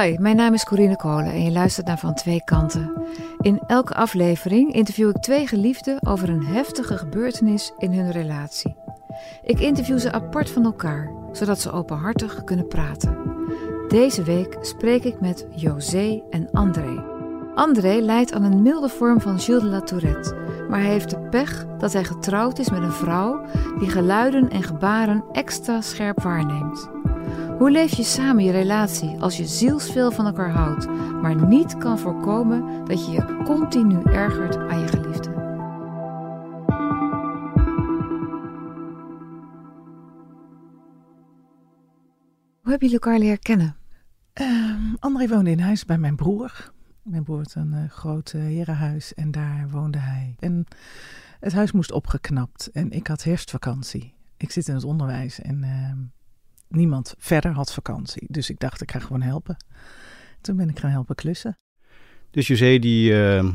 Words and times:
Hi, 0.00 0.16
mijn 0.18 0.36
naam 0.36 0.54
is 0.54 0.64
Corine 0.64 0.96
Kolen 0.96 1.32
en 1.32 1.42
je 1.42 1.50
luistert 1.50 1.86
naar 1.86 1.98
Van 1.98 2.14
Twee 2.14 2.44
Kanten. 2.44 2.92
In 3.40 3.62
elke 3.66 3.94
aflevering 3.94 4.74
interview 4.74 5.08
ik 5.08 5.16
twee 5.16 5.46
geliefden 5.46 6.06
over 6.06 6.28
een 6.28 6.44
heftige 6.44 6.98
gebeurtenis 6.98 7.72
in 7.78 7.92
hun 7.92 8.10
relatie. 8.10 8.76
Ik 9.42 9.60
interview 9.60 9.98
ze 9.98 10.12
apart 10.12 10.50
van 10.50 10.64
elkaar, 10.64 11.10
zodat 11.32 11.60
ze 11.60 11.72
openhartig 11.72 12.44
kunnen 12.44 12.68
praten. 12.68 13.18
Deze 13.88 14.22
week 14.22 14.56
spreek 14.60 15.04
ik 15.04 15.20
met 15.20 15.46
José 15.54 16.22
en 16.30 16.50
André. 16.52 17.04
André 17.54 18.00
lijdt 18.00 18.32
aan 18.32 18.42
een 18.42 18.62
milde 18.62 18.88
vorm 18.88 19.20
van 19.20 19.38
Gilles 19.38 19.62
de 19.62 19.68
la 19.68 19.80
Tourette, 19.80 20.34
maar 20.68 20.80
hij 20.80 20.90
heeft 20.90 21.10
de 21.10 21.20
pech 21.20 21.66
dat 21.78 21.92
hij 21.92 22.04
getrouwd 22.04 22.58
is 22.58 22.70
met 22.70 22.82
een 22.82 22.92
vrouw 22.92 23.44
die 23.78 23.90
geluiden 23.90 24.50
en 24.50 24.62
gebaren 24.62 25.24
extra 25.32 25.80
scherp 25.80 26.22
waarneemt. 26.22 27.01
Hoe 27.62 27.70
leef 27.70 27.94
je 27.94 28.02
samen 28.02 28.44
je 28.44 28.50
relatie 28.50 29.18
als 29.18 29.36
je 29.36 29.46
zielsveel 29.46 30.10
van 30.10 30.26
elkaar 30.26 30.50
houdt, 30.50 30.86
maar 31.22 31.46
niet 31.46 31.78
kan 31.78 31.98
voorkomen 31.98 32.84
dat 32.84 33.06
je 33.06 33.12
je 33.12 33.42
continu 33.44 34.02
ergert 34.02 34.56
aan 34.56 34.80
je 34.80 34.86
geliefde? 34.86 35.30
Hoe 42.60 42.70
hebben 42.70 42.88
jullie 42.88 42.92
elkaar 42.92 43.18
leren 43.18 43.38
kennen? 43.38 43.76
Um, 44.40 44.96
André 44.98 45.28
woonde 45.28 45.50
in 45.50 45.60
huis 45.60 45.84
bij 45.84 45.98
mijn 45.98 46.16
broer. 46.16 46.72
Mijn 47.02 47.24
broer 47.24 47.38
had 47.38 47.54
een 47.54 47.72
uh, 47.72 47.90
groot 47.90 48.32
uh, 48.32 48.42
herenhuis 48.42 49.14
en 49.14 49.30
daar 49.30 49.68
woonde 49.70 49.98
hij. 49.98 50.34
En 50.38 50.66
het 51.40 51.52
huis 51.52 51.72
moest 51.72 51.92
opgeknapt 51.92 52.70
en 52.70 52.90
ik 52.90 53.06
had 53.06 53.24
herfstvakantie. 53.24 54.14
Ik 54.36 54.50
zit 54.50 54.68
in 54.68 54.74
het 54.74 54.84
onderwijs 54.84 55.40
en 55.40 55.62
uh, 55.62 55.92
niemand 56.74 57.14
verder 57.18 57.52
had 57.52 57.72
vakantie. 57.72 58.26
Dus 58.28 58.50
ik 58.50 58.58
dacht, 58.58 58.82
ik 58.82 58.90
ga 58.90 58.98
gewoon 58.98 59.22
helpen. 59.22 59.56
Toen 60.40 60.56
ben 60.56 60.68
ik 60.68 60.78
gaan 60.78 60.90
helpen 60.90 61.14
klussen. 61.14 61.58
Dus 62.30 62.46
José 62.46 62.78
die 62.78 63.12
uh, 63.12 63.52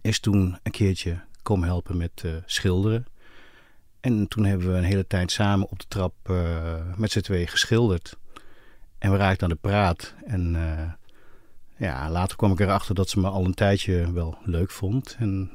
is 0.00 0.20
toen 0.20 0.58
een 0.62 0.72
keertje 0.72 1.20
komen 1.42 1.68
helpen 1.68 1.96
met 1.96 2.22
uh, 2.24 2.32
schilderen. 2.46 3.06
En 4.00 4.28
toen 4.28 4.44
hebben 4.44 4.72
we 4.72 4.78
een 4.78 4.84
hele 4.84 5.06
tijd 5.06 5.30
samen 5.30 5.68
op 5.68 5.78
de 5.78 5.84
trap 5.88 6.14
uh, 6.30 6.74
met 6.96 7.10
z'n 7.10 7.20
tweeën 7.20 7.48
geschilderd. 7.48 8.16
En 8.98 9.10
we 9.10 9.16
raakten 9.16 9.42
aan 9.42 9.52
de 9.52 9.68
praat. 9.68 10.14
En 10.24 10.56
ja, 11.76 12.10
later 12.10 12.36
kwam 12.36 12.52
ik 12.52 12.60
erachter 12.60 12.94
dat 12.94 13.08
ze 13.08 13.20
me 13.20 13.28
al 13.28 13.44
een 13.44 13.54
tijdje 13.54 14.12
wel 14.12 14.38
leuk 14.44 14.70
vond. 14.70 15.16
En 15.18 15.50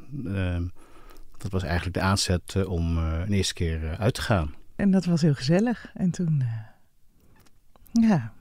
dat 1.37 1.51
was 1.51 1.63
eigenlijk 1.63 1.93
de 1.93 2.01
aanzet 2.01 2.65
om 2.65 2.97
een 2.97 3.33
eerste 3.33 3.53
keer 3.53 3.97
uit 3.97 4.13
te 4.13 4.21
gaan. 4.21 4.55
En 4.77 4.91
dat 4.91 5.05
was 5.05 5.21
heel 5.21 5.33
gezellig. 5.33 5.91
En 5.93 6.11
toen, 6.11 6.43
uh, 6.43 8.09
ja, 8.09 8.33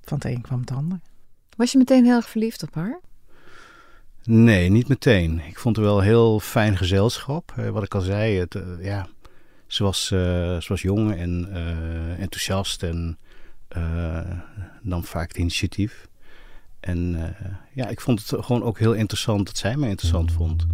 van 0.00 0.18
het 0.18 0.26
een 0.26 0.40
kwam 0.40 0.60
het 0.60 0.70
ander. 0.70 1.00
Was 1.56 1.72
je 1.72 1.78
meteen 1.78 2.04
heel 2.04 2.16
erg 2.16 2.28
verliefd 2.28 2.62
op 2.62 2.74
haar? 2.74 3.00
Nee, 4.22 4.68
niet 4.70 4.88
meteen. 4.88 5.40
Ik 5.40 5.58
vond 5.58 5.76
het 5.76 5.84
wel 5.84 5.98
een 5.98 6.04
heel 6.04 6.40
fijn 6.40 6.76
gezelschap. 6.76 7.54
Uh, 7.58 7.70
wat 7.70 7.82
ik 7.82 7.94
al 7.94 8.00
zei, 8.00 8.38
het, 8.38 8.54
uh, 8.54 8.62
ja, 8.80 9.06
ze, 9.66 9.82
was, 9.82 10.06
ze 10.06 10.66
was 10.68 10.82
jong 10.82 11.14
en 11.14 11.48
enthousiast 12.18 12.82
en 12.82 13.18
nam 14.82 15.04
vaak 15.04 15.28
het 15.28 15.36
initiatief. 15.36 16.08
En 16.80 17.34
ja, 17.72 17.88
ik 17.88 18.00
vond 18.00 18.28
het 18.28 18.44
gewoon 18.44 18.62
ook 18.62 18.78
heel 18.78 18.92
interessant 18.92 19.46
dat 19.46 19.56
zij 19.56 19.76
mij 19.76 19.88
interessant 19.88 20.32
vond. 20.32 20.66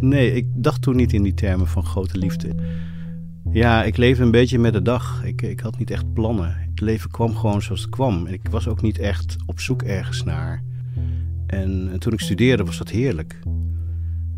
Nee, 0.00 0.32
ik 0.32 0.46
dacht 0.54 0.82
toen 0.82 0.96
niet 0.96 1.12
in 1.12 1.22
die 1.22 1.34
termen 1.34 1.66
van 1.66 1.84
grote 1.84 2.18
liefde. 2.18 2.54
Ja, 3.50 3.84
ik 3.84 3.96
leefde 3.96 4.22
een 4.22 4.30
beetje 4.30 4.58
met 4.58 4.72
de 4.72 4.82
dag. 4.82 5.24
Ik, 5.24 5.42
ik 5.42 5.60
had 5.60 5.78
niet 5.78 5.90
echt 5.90 6.12
plannen. 6.12 6.56
Het 6.56 6.80
leven 6.80 7.10
kwam 7.10 7.36
gewoon 7.36 7.62
zoals 7.62 7.80
het 7.80 7.90
kwam. 7.90 8.26
En 8.26 8.32
ik 8.32 8.48
was 8.50 8.68
ook 8.68 8.82
niet 8.82 8.98
echt 8.98 9.36
op 9.46 9.60
zoek 9.60 9.82
ergens 9.82 10.24
naar. 10.24 10.62
En, 11.46 11.88
en 11.92 11.98
toen 11.98 12.12
ik 12.12 12.20
studeerde 12.20 12.64
was 12.64 12.78
dat 12.78 12.88
heerlijk. 12.88 13.38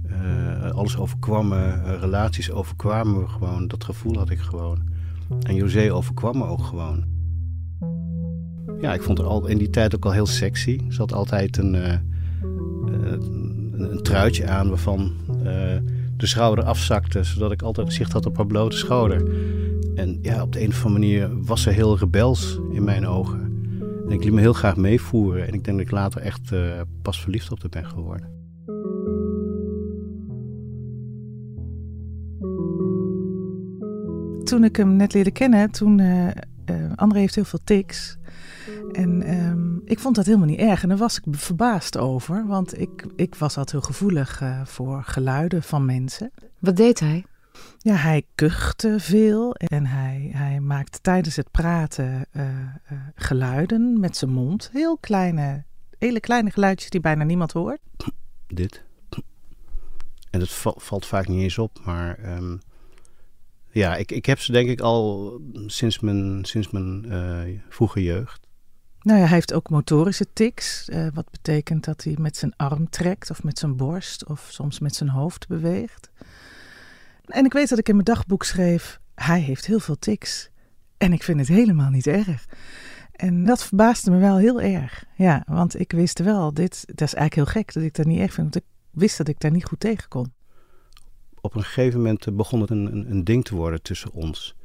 Uh, 0.06 0.70
alles 0.70 0.96
overkwam 0.96 1.48
me, 1.48 1.96
relaties 2.00 2.50
overkwamen 2.50 3.20
me 3.20 3.26
gewoon. 3.26 3.68
Dat 3.68 3.84
gevoel 3.84 4.16
had 4.16 4.30
ik 4.30 4.38
gewoon. 4.38 4.82
En 5.42 5.54
José 5.54 5.92
overkwam 5.92 6.38
me 6.38 6.44
ook 6.44 6.62
gewoon. 6.62 7.04
Ja, 8.80 8.94
ik 8.94 9.02
vond 9.02 9.18
het 9.18 9.26
al 9.26 9.46
in 9.46 9.58
die 9.58 9.70
tijd 9.70 9.94
ook 9.94 10.04
al 10.04 10.12
heel 10.12 10.26
sexy. 10.26 10.80
Ze 10.88 10.98
had 10.98 11.12
altijd 11.12 11.56
een, 11.56 11.74
uh, 11.74 11.92
een, 12.86 13.74
een 13.78 14.02
truitje 14.02 14.46
aan 14.46 14.68
waarvan 14.68 15.12
de 16.16 16.26
schouder 16.26 16.64
afzakte, 16.64 17.22
zodat 17.22 17.52
ik 17.52 17.62
altijd 17.62 17.92
zicht 17.92 18.12
had 18.12 18.26
op 18.26 18.36
haar 18.36 18.46
blote 18.46 18.76
schouder. 18.76 19.22
En 19.94 20.18
ja, 20.22 20.42
op 20.42 20.52
de 20.52 20.62
een 20.62 20.68
of 20.68 20.84
andere 20.84 21.00
manier 21.00 21.44
was 21.44 21.62
ze 21.62 21.70
heel 21.70 21.98
rebels 21.98 22.60
in 22.72 22.84
mijn 22.84 23.06
ogen. 23.06 23.46
En 24.06 24.10
ik 24.14 24.24
liet 24.24 24.32
me 24.32 24.40
heel 24.40 24.52
graag 24.52 24.76
meevoeren. 24.76 25.46
En 25.46 25.54
ik 25.54 25.64
denk 25.64 25.76
dat 25.76 25.86
ik 25.86 25.92
later 25.92 26.20
echt 26.20 26.52
uh, 26.52 26.80
pas 27.02 27.20
verliefd 27.20 27.52
op 27.52 27.60
haar 27.60 27.70
ben 27.70 27.86
geworden. 27.86 28.36
Toen 34.44 34.64
ik 34.64 34.76
hem 34.76 34.96
net 34.96 35.12
leerde 35.12 35.30
kennen, 35.30 35.70
toen 35.70 35.98
uh, 35.98 36.28
André 36.94 37.18
heeft 37.18 37.34
heel 37.34 37.44
veel 37.44 37.60
tics. 37.64 38.18
En 38.92 39.34
um, 39.46 39.67
ik 39.88 39.98
vond 39.98 40.14
dat 40.14 40.26
helemaal 40.26 40.46
niet 40.46 40.58
erg. 40.58 40.82
En 40.82 40.88
daar 40.88 40.98
was 40.98 41.18
ik 41.18 41.24
verbaasd 41.30 41.96
over. 41.96 42.46
Want 42.46 42.80
ik, 42.80 43.06
ik 43.16 43.34
was 43.34 43.56
altijd 43.56 43.70
heel 43.70 43.94
gevoelig 43.94 44.40
uh, 44.40 44.64
voor 44.64 45.02
geluiden 45.02 45.62
van 45.62 45.84
mensen. 45.84 46.30
Wat 46.58 46.76
deed 46.76 47.00
hij? 47.00 47.24
Ja, 47.78 47.94
hij 47.94 48.22
kuchte 48.34 49.00
veel. 49.00 49.54
En 49.54 49.86
hij, 49.86 50.30
hij 50.32 50.60
maakte 50.60 51.00
tijdens 51.00 51.36
het 51.36 51.50
praten 51.50 52.26
uh, 52.32 52.44
uh, 52.44 52.98
geluiden 53.14 54.00
met 54.00 54.16
zijn 54.16 54.30
mond. 54.30 54.70
Heel 54.72 54.98
kleine, 54.98 55.64
hele 55.98 56.20
kleine 56.20 56.50
geluidjes 56.50 56.90
die 56.90 57.00
bijna 57.00 57.24
niemand 57.24 57.52
hoort. 57.52 57.80
Dit. 58.46 58.84
En 60.30 60.40
dat 60.40 60.50
valt 60.76 61.06
vaak 61.06 61.28
niet 61.28 61.42
eens 61.42 61.58
op. 61.58 61.80
Maar 61.84 62.36
um, 62.36 62.60
ja, 63.70 63.96
ik, 63.96 64.12
ik 64.12 64.26
heb 64.26 64.38
ze 64.38 64.52
denk 64.52 64.68
ik 64.68 64.80
al 64.80 65.40
sinds 65.66 65.98
mijn, 66.00 66.44
sinds 66.44 66.70
mijn 66.70 67.62
vroege 67.68 68.02
jeugd. 68.02 68.47
Nou 69.02 69.18
ja, 69.18 69.24
hij 69.24 69.34
heeft 69.34 69.52
ook 69.52 69.70
motorische 69.70 70.26
tics. 70.32 70.88
Uh, 70.88 71.06
wat 71.14 71.30
betekent 71.30 71.84
dat 71.84 72.04
hij 72.04 72.16
met 72.18 72.36
zijn 72.36 72.56
arm 72.56 72.90
trekt 72.90 73.30
of 73.30 73.42
met 73.42 73.58
zijn 73.58 73.76
borst 73.76 74.26
of 74.26 74.48
soms 74.50 74.78
met 74.78 74.94
zijn 74.94 75.08
hoofd 75.08 75.48
beweegt. 75.48 76.10
En 77.24 77.44
ik 77.44 77.52
weet 77.52 77.68
dat 77.68 77.78
ik 77.78 77.88
in 77.88 77.94
mijn 77.94 78.04
dagboek 78.04 78.44
schreef: 78.44 79.00
hij 79.14 79.40
heeft 79.40 79.66
heel 79.66 79.80
veel 79.80 79.98
tics. 79.98 80.50
En 80.96 81.12
ik 81.12 81.22
vind 81.22 81.38
het 81.38 81.48
helemaal 81.48 81.90
niet 81.90 82.06
erg. 82.06 82.46
En 83.12 83.44
dat 83.44 83.64
verbaasde 83.64 84.10
me 84.10 84.18
wel 84.18 84.36
heel 84.36 84.60
erg. 84.60 85.04
Ja, 85.16 85.42
want 85.46 85.80
ik 85.80 85.92
wist 85.92 86.18
wel, 86.18 86.54
dit, 86.54 86.84
dat 86.86 87.08
is 87.08 87.14
eigenlijk 87.14 87.34
heel 87.34 87.62
gek 87.62 87.72
dat 87.72 87.82
ik 87.82 87.94
dat 87.94 88.06
niet 88.06 88.18
erg 88.18 88.32
vind. 88.32 88.54
Want 88.54 88.64
ik 88.64 88.70
wist 88.90 89.18
dat 89.18 89.28
ik 89.28 89.40
daar 89.40 89.50
niet 89.50 89.64
goed 89.64 89.80
tegen 89.80 90.08
kon. 90.08 90.32
Op 91.40 91.54
een 91.54 91.62
gegeven 91.62 91.98
moment 91.98 92.36
begon 92.36 92.60
het 92.60 92.70
een, 92.70 92.92
een, 92.92 93.10
een 93.10 93.24
ding 93.24 93.44
te 93.44 93.54
worden 93.54 93.82
tussen 93.82 94.12
ons. 94.12 94.56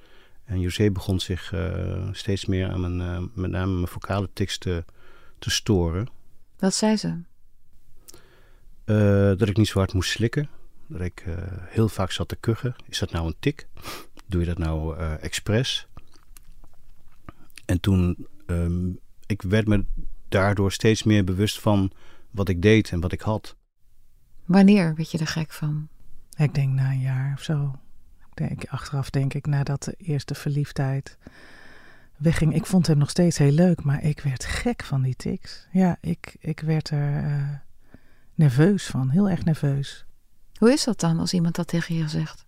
En 0.46 0.60
José 0.60 0.92
begon 0.92 1.20
zich 1.20 1.52
uh, 1.52 2.08
steeds 2.12 2.46
meer 2.46 2.70
aan 2.70 2.82
mijn, 2.82 3.00
uh, 3.00 3.28
met 3.34 3.52
name 3.52 3.74
mijn 3.74 3.88
vocale 3.88 4.30
tics 4.34 4.58
te, 4.58 4.86
te 5.40 5.50
storen. 5.50 6.08
Wat 6.58 6.74
zei 6.74 6.98
ze? 6.98 7.22
Uh, 8.86 9.38
dat 9.38 9.50
ik 9.50 9.58
niet 9.58 9.68
zo 9.68 9.78
hard 9.78 9.94
moest 9.94 10.12
slikken. 10.12 10.50
Dat 10.88 11.02
ik 11.02 11.26
heel 11.66 11.90
vaak 11.90 12.12
zat 12.12 12.28
te 12.28 12.36
kuchen. 12.36 12.76
Is 12.88 13.00
dat 13.00 13.12
nou 13.12 13.28
een 13.28 13.36
tik? 13.40 13.68
Doe 14.28 14.40
je 14.40 14.48
dat 14.48 14.58
nou 14.58 14.98
expres? 14.98 15.88
En 17.66 17.80
toen, 17.80 18.28
um, 18.46 19.00
ik 19.26 19.42
werd 19.42 19.68
me 19.68 19.86
daardoor 20.30 20.72
steeds 20.72 21.04
meer 21.04 21.24
bewust 21.24 21.60
van 21.60 21.92
wat 22.32 22.50
ik 22.50 22.62
deed 22.62 22.92
en 22.92 23.00
wat 23.00 23.12
ik 23.12 23.22
had. 23.22 23.56
Wanneer 24.46 24.96
werd 24.96 25.12
je 25.12 25.18
er 25.18 25.28
gek 25.28 25.52
van? 25.52 25.88
Ik 26.38 26.54
denk 26.54 26.74
na 26.74 26.92
een 26.92 27.00
jaar 27.00 27.34
of 27.36 27.44
zo 27.44 27.76
denk, 28.38 28.66
achteraf 28.66 29.10
denk 29.10 29.34
ik, 29.34 29.46
nadat 29.46 29.84
de 29.84 29.96
eerste 29.98 30.36
verliefdheid 30.36 31.18
wegging. 32.18 32.56
Ik 32.56 32.66
vond 32.66 32.88
hem 32.88 32.98
nog 32.98 33.10
steeds 33.10 33.38
heel 33.38 33.52
leuk, 33.52 33.84
maar 33.84 34.04
ik 34.04 34.20
werd 34.20 34.46
gek 34.46 34.84
van 34.84 35.02
die 35.02 35.16
tics. 35.16 35.68
Ja, 35.72 35.98
ik, 36.02 36.36
ik 36.40 36.60
werd 36.60 36.90
er 36.90 37.24
uh, 37.24 37.50
nerveus 38.36 38.86
van, 38.86 39.10
heel 39.10 39.30
erg 39.30 39.46
nerveus. 39.46 40.06
Hoe 40.58 40.72
is 40.72 40.84
dat 40.84 41.00
dan 41.00 41.20
als 41.20 41.34
iemand 41.34 41.56
dat 41.56 41.68
tegen 41.68 41.96
je 41.96 42.08
zegt? 42.08 42.46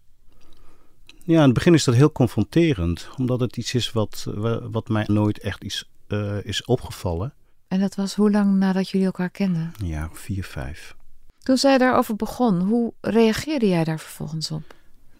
Ja, 1.23 1.37
in 1.37 1.41
het 1.41 1.53
begin 1.53 1.73
is 1.73 1.83
dat 1.83 1.95
heel 1.95 2.11
confronterend, 2.11 3.09
omdat 3.17 3.39
het 3.39 3.57
iets 3.57 3.73
is 3.73 3.91
wat, 3.91 4.25
wat 4.71 4.89
mij 4.89 5.03
nooit 5.07 5.39
echt 5.39 5.63
is, 5.63 5.89
uh, 6.07 6.43
is 6.43 6.65
opgevallen. 6.65 7.33
En 7.67 7.79
dat 7.79 7.95
was 7.95 8.15
hoe 8.15 8.31
lang 8.31 8.55
nadat 8.55 8.89
jullie 8.89 9.05
elkaar 9.05 9.29
kenden? 9.29 9.71
Ja, 9.83 10.09
vier, 10.13 10.43
vijf. 10.43 10.95
Toen 11.39 11.57
zij 11.57 11.77
daarover 11.77 12.15
begon, 12.15 12.61
hoe 12.61 12.93
reageerde 13.01 13.67
jij 13.67 13.83
daar 13.83 13.99
vervolgens 13.99 14.51
op? 14.51 14.75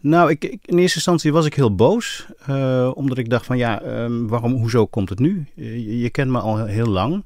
Nou, 0.05 0.29
ik, 0.29 0.43
in 0.43 0.77
eerste 0.77 0.95
instantie 0.95 1.31
was 1.31 1.45
ik 1.45 1.53
heel 1.53 1.75
boos. 1.75 2.25
Uh, 2.49 2.91
omdat 2.95 3.17
ik 3.17 3.29
dacht 3.29 3.45
van 3.45 3.57
ja, 3.57 4.03
um, 4.03 4.27
waarom, 4.27 4.53
hoezo 4.53 4.85
komt 4.85 5.09
het 5.09 5.19
nu? 5.19 5.47
Je, 5.55 5.99
je, 5.99 6.09
kent 6.09 6.31
me 6.31 6.39
al 6.39 6.65
heel 6.65 6.85
lang. 6.85 7.25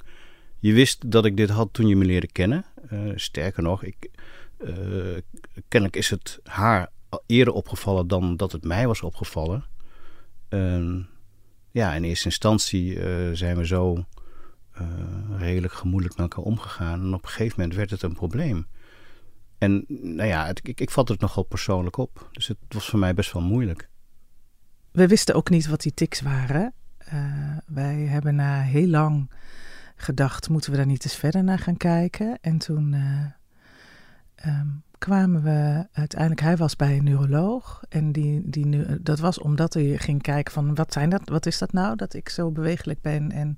Je 0.59 0.73
wist 0.73 1.11
dat 1.11 1.25
ik 1.25 1.37
dit 1.37 1.49
had 1.49 1.69
toen 1.71 1.87
je 1.87 1.95
me 1.95 2.05
leerde 2.05 2.31
kennen. 2.31 2.65
Uh, 2.91 3.11
sterker 3.15 3.63
nog, 3.63 3.83
ik, 3.83 4.09
kennelijk 5.67 5.97
is 5.97 6.09
het 6.09 6.39
haar 6.43 6.91
eerder 7.25 7.53
opgevallen 7.53 8.07
dan 8.07 8.37
dat 8.37 8.51
het 8.51 8.63
mij 8.63 8.87
was 8.87 9.01
opgevallen. 9.01 9.65
Ehm, 10.49 11.01
ja, 11.71 11.93
in 11.93 12.03
eerste 12.03 12.25
instantie 12.25 12.99
eh, 12.99 13.29
zijn 13.33 13.57
we 13.57 13.65
zo 13.65 14.05
redelijk 15.37 15.73
gemoedelijk 15.73 16.17
met 16.17 16.29
elkaar 16.29 16.51
omgegaan. 16.51 17.01
En 17.01 17.13
op 17.13 17.23
een 17.23 17.29
gegeven 17.29 17.53
moment 17.57 17.77
werd 17.77 17.89
het 17.89 18.01
een 18.01 18.13
probleem. 18.13 18.67
En 19.59 19.85
nou 19.87 20.27
ja, 20.27 20.45
het, 20.45 20.67
ik, 20.67 20.81
ik 20.81 20.89
vat 20.89 21.07
het 21.07 21.19
nogal 21.19 21.43
persoonlijk 21.43 21.97
op. 21.97 22.29
Dus 22.31 22.47
het 22.47 22.57
was 22.67 22.89
voor 22.89 22.99
mij 22.99 23.13
best 23.13 23.33
wel 23.33 23.41
moeilijk. 23.41 23.89
We 24.91 25.07
wisten 25.07 25.35
ook 25.35 25.49
niet 25.49 25.67
wat 25.67 25.81
die 25.81 25.93
tics 25.93 26.21
waren. 26.21 26.73
Uh, 27.13 27.57
wij 27.65 27.95
hebben 27.95 28.35
na 28.35 28.61
heel 28.61 28.87
lang 28.87 29.31
gedacht, 29.95 30.49
moeten 30.49 30.71
we 30.71 30.77
daar 30.77 30.85
niet 30.85 31.03
eens 31.03 31.15
verder 31.15 31.43
naar 31.43 31.59
gaan 31.59 31.77
kijken? 31.77 32.37
En 32.41 32.57
toen 32.57 32.95
um, 34.45 34.83
kwamen 34.97 35.43
we 35.43 35.87
uiteindelijk, 35.91 36.41
hij 36.41 36.57
was 36.57 36.75
bij 36.75 36.97
een 36.97 37.03
neuroloog. 37.03 37.83
En 37.89 38.11
die, 38.11 38.49
die, 38.49 39.01
dat 39.01 39.19
was 39.19 39.39
omdat 39.39 39.73
hij 39.73 39.97
ging 39.97 40.21
kijken 40.21 40.53
van 40.53 40.75
wat 40.75 40.93
zijn 40.93 41.09
dat, 41.09 41.21
wat 41.29 41.45
is 41.45 41.57
dat 41.57 41.71
nou? 41.71 41.95
Dat 41.95 42.13
ik 42.13 42.29
zo 42.29 42.51
bewegelijk 42.51 43.01
ben 43.01 43.31
en, 43.31 43.55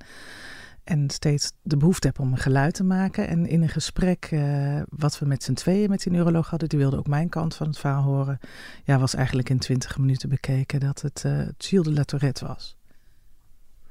en 0.91 1.09
steeds 1.09 1.51
de 1.61 1.77
behoefte 1.77 2.07
heb 2.07 2.19
om 2.19 2.31
een 2.31 2.37
geluid 2.37 2.73
te 2.73 2.83
maken. 2.83 3.27
En 3.27 3.45
in 3.45 3.61
een 3.61 3.69
gesprek 3.69 4.29
uh, 4.31 4.81
wat 4.89 5.19
we 5.19 5.25
met 5.25 5.43
z'n 5.43 5.53
tweeën 5.53 5.89
met 5.89 6.03
die 6.03 6.11
neuroloog 6.11 6.49
hadden, 6.49 6.69
die 6.69 6.79
wilde 6.79 6.97
ook 6.97 7.07
mijn 7.07 7.29
kant 7.29 7.55
van 7.55 7.67
het 7.67 7.77
verhaal 7.77 8.03
horen. 8.03 8.39
Ja, 8.83 8.99
was 8.99 9.15
eigenlijk 9.15 9.49
in 9.49 9.59
twintig 9.59 9.97
minuten 9.97 10.29
bekeken 10.29 10.79
dat 10.79 11.01
het 11.01 11.23
uh, 11.25 11.47
Gilles 11.57 11.85
de 11.85 11.93
la 11.93 12.03
Tourette 12.03 12.47
was. 12.47 12.77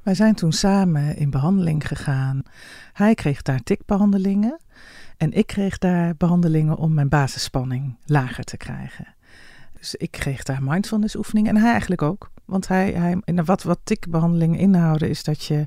Wij 0.02 0.14
zijn 0.14 0.34
toen 0.34 0.52
samen 0.52 1.16
in 1.16 1.30
behandeling 1.30 1.86
gegaan. 1.86 2.42
Hij 2.92 3.14
kreeg 3.14 3.42
daar 3.42 3.62
tikbehandelingen. 3.62 4.60
En 5.16 5.32
ik 5.32 5.46
kreeg 5.46 5.78
daar 5.78 6.14
behandelingen 6.16 6.76
om 6.76 6.94
mijn 6.94 7.08
basisspanning 7.08 7.96
lager 8.04 8.44
te 8.44 8.56
krijgen. 8.56 9.14
Dus 9.78 9.94
ik 9.94 10.10
kreeg 10.10 10.42
daar 10.42 10.62
mindfulness 10.62 11.16
oefeningen 11.16 11.54
en 11.54 11.62
hij 11.62 11.70
eigenlijk 11.70 12.02
ook. 12.02 12.30
Want 12.44 12.68
hij, 12.68 12.90
hij, 12.92 13.44
wat, 13.44 13.62
wat 13.62 13.80
tikbehandelingen 13.84 14.58
inhouden 14.58 15.08
is 15.08 15.24
dat 15.24 15.44
je 15.44 15.66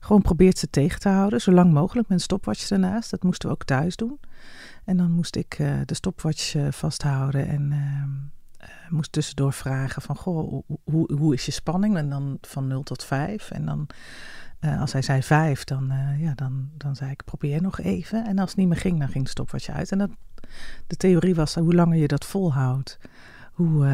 gewoon 0.00 0.22
probeert 0.22 0.58
ze 0.58 0.70
tegen 0.70 1.00
te 1.00 1.08
houden. 1.08 1.40
Zo 1.40 1.52
lang 1.52 1.72
mogelijk 1.72 2.08
met 2.08 2.18
een 2.18 2.24
stopwatch 2.24 2.70
ernaast. 2.70 3.10
Dat 3.10 3.22
moesten 3.22 3.48
we 3.48 3.54
ook 3.54 3.64
thuis 3.64 3.96
doen. 3.96 4.20
En 4.84 4.96
dan 4.96 5.10
moest 5.10 5.36
ik 5.36 5.58
uh, 5.58 5.80
de 5.84 5.94
stopwatch 5.94 6.54
uh, 6.54 6.66
vasthouden 6.70 7.48
en 7.48 7.70
uh, 7.72 8.68
moest 8.88 9.12
tussendoor 9.12 9.52
vragen 9.52 10.02
van... 10.02 10.16
Goh, 10.16 10.62
hoe, 10.84 11.12
hoe 11.14 11.34
is 11.34 11.46
je 11.46 11.52
spanning? 11.52 11.96
En 11.96 12.10
dan 12.10 12.38
van 12.40 12.66
0 12.66 12.82
tot 12.82 13.04
5. 13.04 13.50
En 13.50 13.66
dan 13.66 13.86
als 14.78 14.92
hij 14.92 15.02
zei 15.02 15.22
vijf, 15.22 15.64
dan, 15.64 15.92
ja, 16.18 16.32
dan, 16.34 16.70
dan 16.76 16.96
zei 16.96 17.10
ik 17.10 17.24
probeer 17.24 17.62
nog 17.62 17.80
even. 17.80 18.26
En 18.26 18.38
als 18.38 18.48
het 18.48 18.58
niet 18.58 18.68
meer 18.68 18.76
ging, 18.76 18.98
dan 18.98 19.08
ging 19.08 19.24
de 19.24 19.30
stopwatch 19.30 19.68
uit. 19.68 19.92
En 19.92 19.98
dat, 19.98 20.10
de 20.86 20.96
theorie 20.96 21.34
was, 21.34 21.54
hoe 21.54 21.74
langer 21.74 21.98
je 21.98 22.08
dat 22.08 22.24
volhoudt, 22.24 22.98
hoe, 23.52 23.86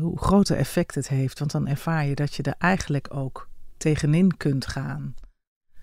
hoe 0.00 0.18
groter 0.18 0.56
effect 0.56 0.94
het 0.94 1.08
heeft. 1.08 1.38
Want 1.38 1.50
dan 1.50 1.66
ervaar 1.66 2.06
je 2.06 2.14
dat 2.14 2.34
je 2.34 2.42
er 2.42 2.54
eigenlijk 2.58 3.14
ook 3.14 3.48
tegenin 3.76 4.36
kunt 4.36 4.66
gaan. 4.66 5.14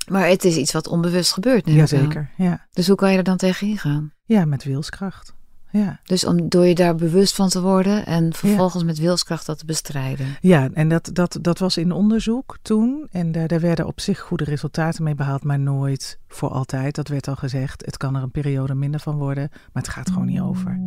Maar 0.09 0.27
het 0.27 0.43
is 0.43 0.55
iets 0.55 0.71
wat 0.71 0.87
onbewust 0.87 1.33
gebeurt 1.33 1.65
nu. 1.65 1.73
Jazeker, 1.73 2.29
ja. 2.37 2.67
Dus 2.73 2.87
hoe 2.87 2.95
kan 2.95 3.11
je 3.11 3.17
er 3.17 3.23
dan 3.23 3.37
tegenin 3.37 3.77
gaan? 3.77 4.13
Ja, 4.25 4.45
met 4.45 4.63
wilskracht. 4.63 5.33
Ja. 5.71 5.99
Dus 6.03 6.25
om, 6.25 6.49
door 6.49 6.65
je 6.65 6.75
daar 6.75 6.95
bewust 6.95 7.35
van 7.35 7.49
te 7.49 7.61
worden 7.61 8.05
en 8.05 8.33
vervolgens 8.33 8.83
met 8.83 8.99
wilskracht 8.99 9.45
dat 9.45 9.57
te 9.57 9.65
bestrijden. 9.65 10.27
Ja, 10.41 10.69
en 10.73 10.89
dat, 10.89 11.09
dat, 11.13 11.37
dat 11.41 11.59
was 11.59 11.77
in 11.77 11.91
onderzoek 11.91 12.57
toen. 12.61 13.07
En 13.11 13.31
daar, 13.31 13.47
daar 13.47 13.59
werden 13.59 13.87
op 13.87 13.99
zich 13.99 14.19
goede 14.19 14.43
resultaten 14.43 15.03
mee 15.03 15.15
behaald, 15.15 15.43
maar 15.43 15.59
nooit 15.59 16.19
voor 16.27 16.49
altijd. 16.49 16.95
Dat 16.95 17.07
werd 17.07 17.27
al 17.27 17.35
gezegd. 17.35 17.85
Het 17.85 17.97
kan 17.97 18.15
er 18.15 18.23
een 18.23 18.31
periode 18.31 18.75
minder 18.75 18.99
van 18.99 19.15
worden, 19.15 19.49
maar 19.51 19.83
het 19.83 19.91
gaat 19.91 20.09
gewoon 20.09 20.25
niet 20.25 20.41
over. 20.41 20.79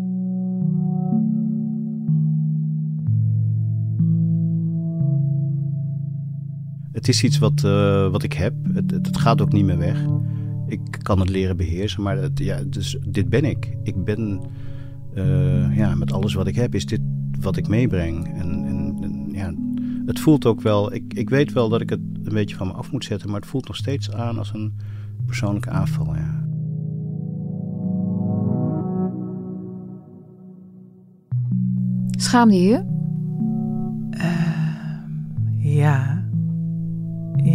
Het 6.94 7.08
is 7.08 7.24
iets 7.24 7.38
wat, 7.38 7.62
uh, 7.64 8.10
wat 8.10 8.22
ik 8.22 8.32
heb. 8.32 8.54
Het, 8.72 8.90
het, 8.90 9.06
het, 9.06 9.16
gaat 9.16 9.40
ook 9.40 9.52
niet 9.52 9.64
meer 9.64 9.78
weg. 9.78 10.06
Ik 10.66 10.80
kan 11.02 11.18
het 11.18 11.28
leren 11.28 11.56
beheersen, 11.56 12.02
maar 12.02 12.16
het, 12.16 12.38
ja, 12.38 12.62
dus 12.66 12.98
dit 13.08 13.28
ben 13.28 13.44
ik. 13.44 13.76
Ik 13.82 14.04
ben 14.04 14.40
uh, 15.14 15.76
ja, 15.76 15.94
met 15.94 16.12
alles 16.12 16.34
wat 16.34 16.46
ik 16.46 16.54
heb, 16.54 16.74
is 16.74 16.86
dit 16.86 17.00
wat 17.40 17.56
ik 17.56 17.68
meebreng. 17.68 18.26
En, 18.26 18.64
en, 18.64 18.96
en, 19.02 19.28
ja, 19.32 19.54
het 20.06 20.20
voelt 20.20 20.46
ook 20.46 20.60
wel, 20.60 20.94
ik, 20.94 21.14
ik 21.14 21.30
weet 21.30 21.52
wel 21.52 21.68
dat 21.68 21.80
ik 21.80 21.90
het 21.90 22.00
een 22.22 22.34
beetje 22.34 22.56
van 22.56 22.66
me 22.66 22.72
af 22.72 22.92
moet 22.92 23.04
zetten, 23.04 23.30
maar 23.30 23.40
het 23.40 23.48
voelt 23.48 23.66
nog 23.66 23.76
steeds 23.76 24.12
aan 24.12 24.38
als 24.38 24.52
een 24.54 24.72
persoonlijke 25.26 25.70
aanval. 25.70 26.14
Ja. 26.14 26.46
Schaamde 32.10 32.54
je 32.54 32.68
je? 32.68 32.92
Uh, 34.10 35.76
ja. 35.76 36.23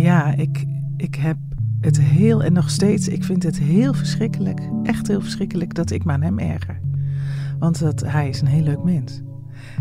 Ja, 0.09 0.33
ik, 0.33 0.65
ik 0.97 1.15
heb 1.15 1.37
het 1.81 1.99
heel, 1.99 2.43
en 2.43 2.53
nog 2.53 2.69
steeds, 2.69 3.07
ik 3.07 3.23
vind 3.23 3.43
het 3.43 3.59
heel 3.59 3.93
verschrikkelijk, 3.93 4.61
echt 4.83 5.07
heel 5.07 5.21
verschrikkelijk 5.21 5.73
dat 5.73 5.91
ik 5.91 6.05
me 6.05 6.11
aan 6.11 6.21
hem 6.21 6.39
erger. 6.39 6.79
Want 7.59 7.79
dat, 7.79 7.99
hij 7.99 8.29
is 8.29 8.41
een 8.41 8.47
heel 8.47 8.63
leuk 8.63 8.83
mens. 8.83 9.21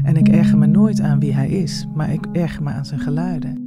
En 0.02 0.16
ik 0.16 0.28
erger 0.28 0.58
me 0.58 0.66
nooit 0.66 1.00
aan 1.00 1.18
wie 1.18 1.34
hij 1.34 1.48
is, 1.48 1.86
maar 1.94 2.12
ik 2.12 2.26
erger 2.32 2.62
me 2.62 2.70
aan 2.70 2.84
zijn 2.84 3.00
geluiden. 3.00 3.66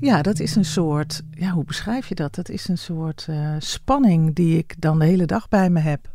Ja, 0.00 0.22
dat 0.22 0.40
is 0.40 0.56
een 0.56 0.64
soort, 0.64 1.22
ja, 1.30 1.50
hoe 1.50 1.64
beschrijf 1.64 2.08
je 2.08 2.14
dat? 2.14 2.34
Dat 2.34 2.48
is 2.48 2.68
een 2.68 2.78
soort 2.78 3.26
uh, 3.30 3.54
spanning 3.58 4.34
die 4.34 4.58
ik 4.58 4.80
dan 4.80 4.98
de 4.98 5.04
hele 5.04 5.26
dag 5.26 5.48
bij 5.48 5.70
me 5.70 5.80
heb 5.80 6.12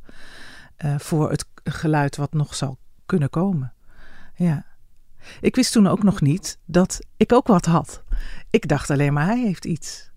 uh, 0.85 0.95
voor 0.97 1.29
het 1.29 1.45
geluid 1.63 2.15
wat 2.15 2.33
nog 2.33 2.55
zal 2.55 2.77
kunnen 3.05 3.29
komen. 3.29 3.73
Ja. 4.35 4.74
Ik 5.41 5.55
wist 5.55 5.71
toen 5.71 5.87
ook 5.87 6.03
nog 6.03 6.21
niet 6.21 6.57
dat 6.65 6.99
ik 7.17 7.33
ook 7.33 7.47
wat 7.47 7.65
had. 7.65 8.03
Ik 8.49 8.67
dacht 8.67 8.89
alleen 8.89 9.13
maar, 9.13 9.25
hij 9.25 9.39
heeft 9.39 9.65
iets. 9.65 10.13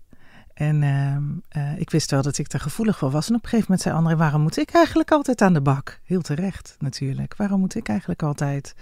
En 0.53 0.81
uh, 0.81 1.79
ik 1.79 1.89
wist 1.89 2.11
wel 2.11 2.21
dat 2.21 2.37
ik 2.37 2.53
er 2.53 2.59
gevoelig 2.59 2.97
voor 2.97 3.11
was. 3.11 3.29
En 3.29 3.35
op 3.35 3.43
een 3.43 3.49
gegeven 3.49 3.65
moment 3.71 3.81
zei 3.87 3.95
André, 3.95 4.15
waarom 4.15 4.41
moet 4.41 4.57
ik 4.57 4.71
eigenlijk 4.71 5.11
altijd 5.11 5.41
aan 5.41 5.53
de 5.53 5.61
bak? 5.61 5.99
Heel 6.03 6.21
terecht 6.21 6.75
natuurlijk. 6.79 7.35
Waarom 7.35 7.59
moet 7.59 7.75
ik 7.75 7.87
eigenlijk 7.87 8.23
altijd 8.23 8.75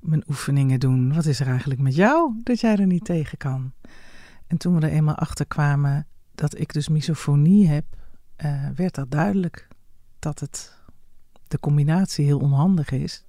mijn 0.00 0.24
oefeningen 0.28 0.80
doen? 0.80 1.14
Wat 1.14 1.24
is 1.24 1.40
er 1.40 1.46
eigenlijk 1.46 1.80
met 1.80 1.94
jou 1.94 2.40
dat 2.42 2.60
jij 2.60 2.76
er 2.76 2.86
niet 2.86 3.04
tegen 3.04 3.38
kan? 3.38 3.72
En 4.46 4.56
toen 4.56 4.74
we 4.74 4.86
er 4.86 4.92
eenmaal 4.92 5.14
achter 5.14 5.46
kwamen 5.46 6.06
dat 6.34 6.58
ik 6.58 6.72
dus 6.72 6.88
misofonie 6.88 7.68
heb, 7.68 7.84
uh, 8.44 8.68
werd 8.74 8.94
dat 8.94 9.10
duidelijk 9.10 9.68
dat 10.18 10.40
het 10.40 10.76
de 11.48 11.60
combinatie 11.60 12.24
heel 12.24 12.38
onhandig 12.38 12.90
is. 12.90 13.24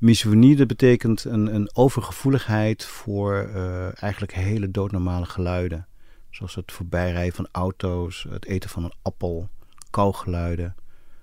Misofonie, 0.00 0.56
dat 0.56 0.66
betekent 0.66 1.24
een, 1.24 1.54
een 1.54 1.70
overgevoeligheid 1.74 2.84
voor 2.84 3.50
uh, 3.54 4.02
eigenlijk 4.02 4.34
hele 4.34 4.70
doodnormale 4.70 5.24
geluiden. 5.24 5.86
Zoals 6.30 6.54
het 6.54 6.72
voorbijrijden 6.72 7.34
van 7.34 7.48
auto's, 7.52 8.26
het 8.30 8.46
eten 8.46 8.70
van 8.70 8.84
een 8.84 8.92
appel, 9.02 9.48
kauwgeluiden, 9.90 10.74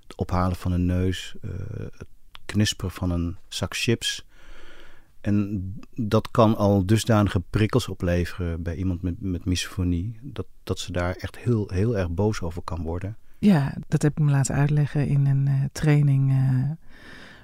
het 0.03 0.15
ophalen 0.15 0.55
van 0.55 0.71
een 0.71 0.85
neus, 0.85 1.35
uh, 1.41 1.51
het 1.97 2.07
knisperen 2.45 2.91
van 2.91 3.11
een 3.11 3.37
zak 3.47 3.75
chips. 3.75 4.25
En 5.21 5.73
dat 5.95 6.31
kan 6.31 6.55
al 6.55 6.85
dusdanige 6.85 7.39
prikkels 7.49 7.87
opleveren 7.87 8.61
bij 8.63 8.75
iemand 8.75 9.01
met, 9.01 9.21
met 9.21 9.45
misofonie, 9.45 10.19
dat, 10.21 10.45
dat 10.63 10.79
ze 10.79 10.91
daar 10.91 11.15
echt 11.15 11.37
heel, 11.37 11.69
heel 11.73 11.97
erg 11.97 12.09
boos 12.09 12.41
over 12.41 12.61
kan 12.61 12.81
worden. 12.81 13.17
Ja, 13.39 13.77
dat 13.87 14.01
heb 14.01 14.11
ik 14.11 14.23
me 14.23 14.31
laten 14.31 14.55
uitleggen 14.55 15.07
in 15.07 15.25
een 15.25 15.47
uh, 15.47 15.63
training 15.71 16.31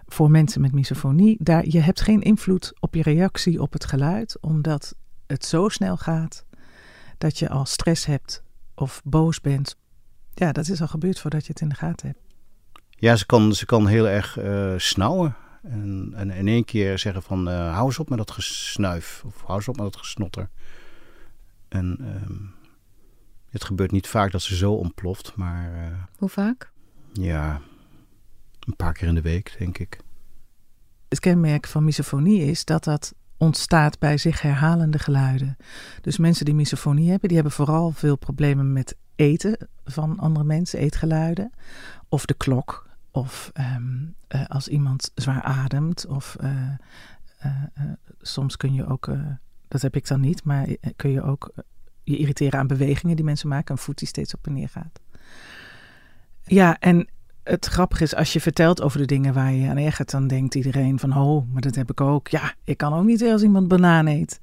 voor 0.07 0.31
mensen 0.31 0.61
met 0.61 0.71
misofonie. 0.71 1.37
Daar, 1.39 1.67
je 1.67 1.79
hebt 1.79 2.01
geen 2.01 2.21
invloed 2.21 2.73
op 2.79 2.95
je 2.95 3.01
reactie 3.01 3.61
op 3.61 3.73
het 3.73 3.85
geluid, 3.85 4.37
omdat 4.41 4.95
het 5.27 5.45
zo 5.45 5.69
snel 5.69 5.97
gaat 5.97 6.45
dat 7.17 7.39
je 7.39 7.49
al 7.49 7.65
stress 7.65 8.05
hebt 8.05 8.43
of 8.75 9.01
boos 9.03 9.41
bent. 9.41 9.77
Ja, 10.33 10.51
dat 10.51 10.67
is 10.67 10.81
al 10.81 10.87
gebeurd 10.87 11.19
voordat 11.19 11.45
je 11.45 11.51
het 11.51 11.61
in 11.61 11.69
de 11.69 11.75
gaten 11.75 12.07
hebt. 12.07 12.19
Ja, 12.89 13.15
ze 13.15 13.25
kan, 13.25 13.53
ze 13.53 13.65
kan 13.65 13.87
heel 13.87 14.07
erg 14.07 14.39
uh, 14.39 14.73
snauwen. 14.77 15.35
En, 15.63 16.11
en, 16.15 16.31
in 16.31 16.47
één 16.47 16.65
keer 16.65 16.99
zeggen 16.99 17.23
van 17.23 17.49
uh, 17.49 17.73
hou 17.73 17.85
eens 17.85 17.99
op 17.99 18.09
met 18.09 18.17
dat 18.17 18.31
gesnuif. 18.31 19.23
Of 19.25 19.41
hou 19.41 19.57
eens 19.57 19.67
op 19.67 19.75
met 19.75 19.85
dat 19.85 19.97
gesnotter. 19.97 20.49
En 21.67 21.97
um, 22.01 22.53
het 23.49 23.63
gebeurt 23.63 23.91
niet 23.91 24.07
vaak 24.07 24.31
dat 24.31 24.41
ze 24.41 24.55
zo 24.55 24.73
ontploft, 24.73 25.35
maar... 25.35 25.73
Uh, 25.73 26.03
Hoe 26.17 26.29
vaak? 26.29 26.71
Ja, 27.13 27.61
een 28.67 28.75
paar 28.75 28.93
keer 28.93 29.07
in 29.07 29.15
de 29.15 29.21
week, 29.21 29.55
denk 29.57 29.77
ik. 29.77 29.99
Het 31.09 31.19
kenmerk 31.19 31.67
van 31.67 31.83
misofonie 31.83 32.41
is 32.41 32.65
dat 32.65 32.83
dat 32.83 33.13
ontstaat 33.37 33.99
bij 33.99 34.17
zich 34.17 34.41
herhalende 34.41 34.99
geluiden. 34.99 35.57
Dus 36.01 36.17
mensen 36.17 36.45
die 36.45 36.53
misofonie 36.53 37.09
hebben, 37.09 37.27
die 37.27 37.37
hebben 37.37 37.55
vooral 37.55 37.91
veel 37.91 38.17
problemen 38.17 38.73
met 38.73 38.95
eten 39.15 39.67
van 39.85 40.19
andere 40.19 40.45
mensen, 40.45 40.79
eetgeluiden. 40.79 41.51
Of 42.09 42.25
de 42.25 42.33
klok. 42.33 42.89
Of 43.11 43.51
um, 43.75 44.15
uh, 44.29 44.45
als 44.45 44.67
iemand 44.67 45.11
zwaar 45.15 45.41
ademt. 45.41 46.05
Of 46.05 46.35
uh, 46.41 46.69
uh, 47.45 47.63
soms 48.21 48.57
kun 48.57 48.73
je 48.73 48.85
ook, 48.85 49.09
dat 49.67 49.81
heb 49.81 49.95
ik 49.95 50.07
dan 50.07 50.19
niet, 50.19 50.43
maar 50.43 50.67
kun 50.95 51.11
je 51.11 51.21
ook 51.21 51.51
je 52.03 52.17
irriteren 52.17 52.59
aan 52.59 52.67
bewegingen 52.67 53.15
die 53.15 53.25
mensen 53.25 53.49
maken. 53.49 53.75
Een 53.75 53.81
voet 53.81 53.97
die 53.97 54.07
steeds 54.07 54.33
op 54.33 54.47
en 54.47 54.53
neer 54.53 54.69
gaat. 54.69 54.99
Ja, 56.43 56.79
en 56.79 57.07
het 57.43 57.65
grappige 57.65 58.03
is, 58.03 58.15
als 58.15 58.33
je 58.33 58.41
vertelt 58.41 58.81
over 58.81 58.99
de 58.99 59.05
dingen 59.05 59.33
waar 59.33 59.53
je 59.53 59.69
aan 59.69 59.77
ergert, 59.77 60.11
dan 60.11 60.27
denkt 60.27 60.55
iedereen 60.55 60.99
van, 60.99 61.17
oh, 61.17 61.51
maar 61.51 61.61
dat 61.61 61.75
heb 61.75 61.91
ik 61.91 62.01
ook. 62.01 62.27
Ja, 62.27 62.53
ik 62.63 62.77
kan 62.77 62.93
ook 62.93 63.05
niet 63.05 63.23
als 63.23 63.41
iemand 63.41 63.67
banaan 63.67 64.07
eet. 64.07 64.39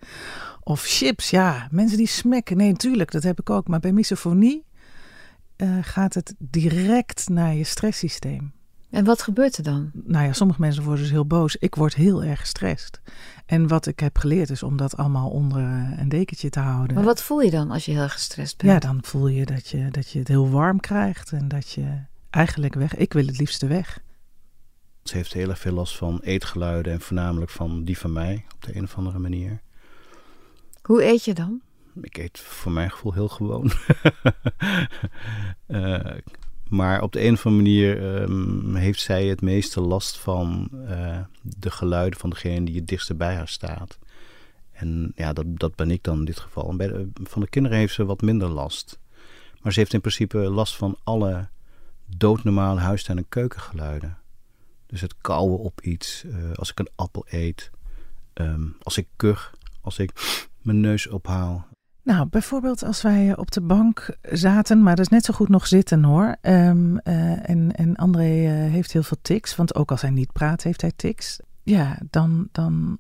Of 0.62 0.83
chips, 0.83 1.30
ja, 1.30 1.69
mensen 1.71 1.97
die 1.97 2.07
smekken. 2.07 2.57
Nee, 2.57 2.71
natuurlijk, 2.71 3.11
dat 3.11 3.23
heb 3.23 3.40
ik 3.40 3.50
ook. 3.50 3.69
Maar 3.69 3.80
bij 3.80 3.92
misofonie 3.92 4.64
uh, 5.57 5.78
gaat 5.80 6.14
het 6.14 6.35
direct 6.38 7.28
naar 7.28 7.54
je 7.54 7.64
stresssysteem. 7.64 8.52
En 8.90 9.04
wat 9.04 9.23
gebeurt 9.23 9.57
er 9.57 9.62
dan? 9.62 9.90
Nou 9.92 10.25
ja, 10.25 10.33
sommige 10.33 10.61
mensen 10.61 10.83
worden 10.83 11.02
dus 11.02 11.12
heel 11.12 11.26
boos. 11.26 11.57
Ik 11.57 11.75
word 11.75 11.95
heel 11.95 12.25
erg 12.25 12.40
gestrest. 12.40 13.00
En 13.47 13.69
wat 13.69 13.87
ik 13.87 14.00
heb 14.00 14.19
geleerd 14.19 14.50
is 14.50 14.62
om 14.62 14.76
dat 14.76 14.97
allemaal 14.97 15.30
onder 15.30 15.62
een 15.99 16.09
dekentje 16.09 16.50
te 16.50 16.61
houden. 16.61 16.95
Maar 16.95 17.04
wat 17.04 17.23
voel 17.23 17.40
je 17.40 17.50
dan 17.50 17.71
als 17.71 17.85
je 17.85 17.92
heel 17.92 18.09
gestrest 18.09 18.57
bent? 18.57 18.73
Ja, 18.73 18.78
dan 18.78 18.99
voel 19.02 19.28
je 19.28 19.47
dat 19.47 19.69
je, 19.69 19.88
dat 19.90 20.11
je 20.11 20.19
het 20.19 20.28
heel 20.28 20.50
warm 20.50 20.80
krijgt 20.80 21.33
en 21.33 21.49
dat 21.49 21.71
je 21.71 22.09
eigenlijk 22.30 22.75
weg. 22.75 22.96
Ik 22.96 23.12
wil 23.12 23.26
het 23.26 23.38
liefste 23.38 23.66
weg. 23.66 24.00
Ze 25.02 25.16
heeft 25.16 25.32
heel 25.32 25.49
erg 25.49 25.58
veel 25.58 25.72
last 25.72 25.96
van 25.96 26.20
eetgeluiden 26.22 26.92
en 26.92 27.00
voornamelijk 27.00 27.50
van 27.50 27.84
die 27.84 27.99
van 27.99 28.12
mij 28.12 28.44
op 28.54 28.62
de 28.62 28.76
een 28.76 28.84
of 28.84 28.96
andere 28.96 29.18
manier. 29.18 29.60
Hoe 30.82 31.04
eet 31.04 31.25
je 31.25 31.34
dan? 31.34 31.60
Ik 32.02 32.18
eet 32.18 32.38
voor 32.38 32.72
mijn 32.72 32.90
gevoel 32.90 33.12
heel 33.12 33.28
gewoon. 33.28 33.72
uh, 35.66 36.04
maar 36.68 37.02
op 37.02 37.12
de 37.12 37.25
een 37.25 37.32
of 37.32 37.46
andere 37.46 37.62
manier 37.62 38.02
um, 38.22 38.75
heeft 38.75 39.00
zij 39.00 39.26
het 39.26 39.40
meeste 39.40 39.80
last 39.80 40.18
van 40.18 40.68
uh, 40.72 41.18
de 41.42 41.70
geluiden 41.70 42.18
van 42.18 42.30
degene 42.30 42.64
die 42.64 42.76
het 42.76 42.88
dichtst 42.88 43.16
bij 43.16 43.34
haar 43.34 43.49
staat. 43.49 43.99
En 44.72 45.12
ja, 45.14 45.32
dat, 45.32 45.44
dat 45.49 45.75
ben 45.75 45.90
ik 45.90 46.02
dan 46.02 46.18
in 46.18 46.25
dit 46.25 46.38
geval. 46.38 46.68
En 46.68 46.76
bij 46.76 46.87
de, 46.87 47.08
van 47.22 47.40
de 47.40 47.49
kinderen 47.49 47.78
heeft 47.78 47.94
ze 47.94 48.04
wat 48.04 48.20
minder 48.20 48.49
last. 48.49 48.99
Maar 49.60 49.72
ze 49.72 49.78
heeft 49.78 49.92
in 49.92 50.00
principe 50.00 50.38
last 50.38 50.76
van 50.76 50.99
alle 51.04 51.49
doodnormale 52.16 52.80
huistuin- 52.80 53.18
en 53.18 53.28
keukengeluiden. 53.28 54.18
Dus 54.86 55.00
het 55.00 55.14
kauwen 55.20 55.58
op 55.58 55.80
iets, 55.80 56.24
uh, 56.24 56.52
als 56.54 56.70
ik 56.70 56.78
een 56.78 56.90
appel 56.94 57.26
eet, 57.28 57.70
um, 58.34 58.76
als 58.82 58.98
ik 58.98 59.08
kuch, 59.16 59.54
als 59.80 59.98
ik 59.98 60.10
mijn 60.62 60.80
neus 60.80 61.08
ophaal. 61.08 61.66
Nou, 62.02 62.26
bijvoorbeeld 62.28 62.82
als 62.82 63.02
wij 63.02 63.36
op 63.36 63.50
de 63.50 63.60
bank 63.60 64.16
zaten, 64.22 64.82
maar 64.82 64.96
dat 64.96 65.04
is 65.04 65.10
net 65.10 65.24
zo 65.24 65.34
goed 65.34 65.48
nog 65.48 65.66
zitten 65.66 66.04
hoor. 66.04 66.36
Um, 66.42 66.92
uh, 66.92 67.48
en, 67.50 67.72
en 67.76 67.96
André 67.96 68.22
heeft 68.70 68.92
heel 68.92 69.02
veel 69.02 69.18
tics, 69.22 69.56
want 69.56 69.74
ook 69.74 69.90
als 69.90 70.00
hij 70.00 70.10
niet 70.10 70.32
praat, 70.32 70.62
heeft 70.62 70.80
hij 70.80 70.92
tics. 70.96 71.40
Ja, 71.62 71.98
dan, 72.10 72.48
dan 72.52 72.98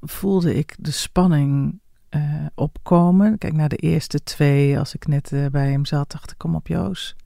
voelde 0.00 0.54
ik 0.54 0.76
de 0.78 0.90
spanning 0.90 1.80
uh, 2.16 2.46
opkomen. 2.54 3.38
Kijk, 3.38 3.52
naar 3.52 3.68
de 3.68 3.76
eerste 3.76 4.22
twee, 4.22 4.78
als 4.78 4.94
ik 4.94 5.06
net 5.06 5.32
bij 5.52 5.70
hem 5.70 5.84
zat, 5.84 6.10
dacht 6.10 6.30
ik, 6.30 6.38
kom 6.38 6.54
op 6.54 6.66
Joos. 6.66 7.16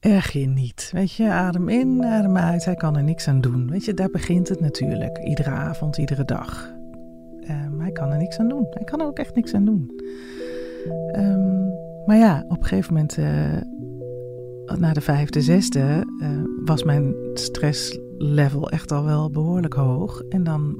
Erg 0.00 0.30
je 0.30 0.46
niet. 0.46 0.90
Weet 0.92 1.12
je, 1.12 1.30
adem 1.30 1.68
in, 1.68 2.04
adem 2.04 2.36
uit. 2.36 2.64
Hij 2.64 2.74
kan 2.74 2.96
er 2.96 3.02
niks 3.02 3.28
aan 3.28 3.40
doen. 3.40 3.70
Weet 3.70 3.84
je, 3.84 3.94
daar 3.94 4.10
begint 4.10 4.48
het 4.48 4.60
natuurlijk. 4.60 5.18
Iedere 5.18 5.50
avond, 5.50 5.96
iedere 5.96 6.24
dag. 6.24 6.72
Um, 7.50 7.80
hij 7.80 7.92
kan 7.92 8.10
er 8.10 8.18
niks 8.18 8.38
aan 8.38 8.48
doen. 8.48 8.66
Hij 8.70 8.84
kan 8.84 9.00
er 9.00 9.06
ook 9.06 9.18
echt 9.18 9.34
niks 9.34 9.54
aan 9.54 9.64
doen. 9.64 9.90
Um, 11.16 11.72
maar 12.06 12.16
ja, 12.16 12.44
op 12.48 12.58
een 12.58 12.64
gegeven 12.64 12.92
moment, 12.92 13.16
uh, 13.18 13.60
na 14.78 14.92
de 14.92 15.00
vijfde, 15.00 15.40
zesde, 15.40 16.06
was 16.64 16.82
mijn 16.82 17.14
stresslevel 17.34 18.70
echt 18.70 18.92
al 18.92 19.04
wel 19.04 19.30
behoorlijk 19.30 19.74
hoog. 19.74 20.22
En 20.28 20.44
dan, 20.44 20.76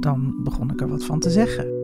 dan 0.00 0.42
begon 0.42 0.70
ik 0.70 0.80
er 0.80 0.88
wat 0.88 1.04
van 1.04 1.20
te 1.20 1.30
zeggen. 1.30 1.77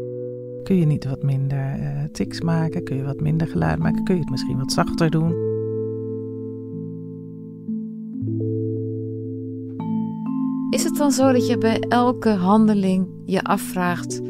Kun 0.64 0.76
je 0.76 0.86
niet 0.86 1.04
wat 1.04 1.22
minder 1.22 1.78
uh, 1.78 2.04
tics 2.12 2.40
maken? 2.40 2.84
Kun 2.84 2.96
je 2.96 3.02
wat 3.02 3.20
minder 3.20 3.46
geluid 3.46 3.78
maken? 3.78 4.04
Kun 4.04 4.14
je 4.14 4.20
het 4.20 4.30
misschien 4.30 4.58
wat 4.58 4.72
zachter 4.72 5.10
doen? 5.10 5.52
Is 10.70 10.84
het 10.84 10.96
dan 10.96 11.10
zo 11.10 11.32
dat 11.32 11.46
je 11.46 11.58
bij 11.58 11.80
elke 11.80 12.28
handeling 12.28 13.08
je 13.24 13.42
afvraagt: 13.42 14.20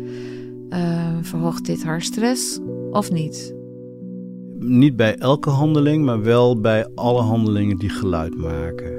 uh, 0.71 1.17
verhoogt 1.21 1.67
dit 1.67 1.85
haar 1.85 2.03
stress 2.03 2.61
of 2.91 3.11
niet? 3.11 3.55
Niet 4.59 4.97
bij 4.97 5.17
elke 5.17 5.51
handeling, 5.51 6.05
maar 6.05 6.23
wel 6.23 6.61
bij 6.61 6.87
alle 6.95 7.23
handelingen 7.23 7.77
die 7.77 7.91
geluid 7.91 8.37
maken. 8.37 8.93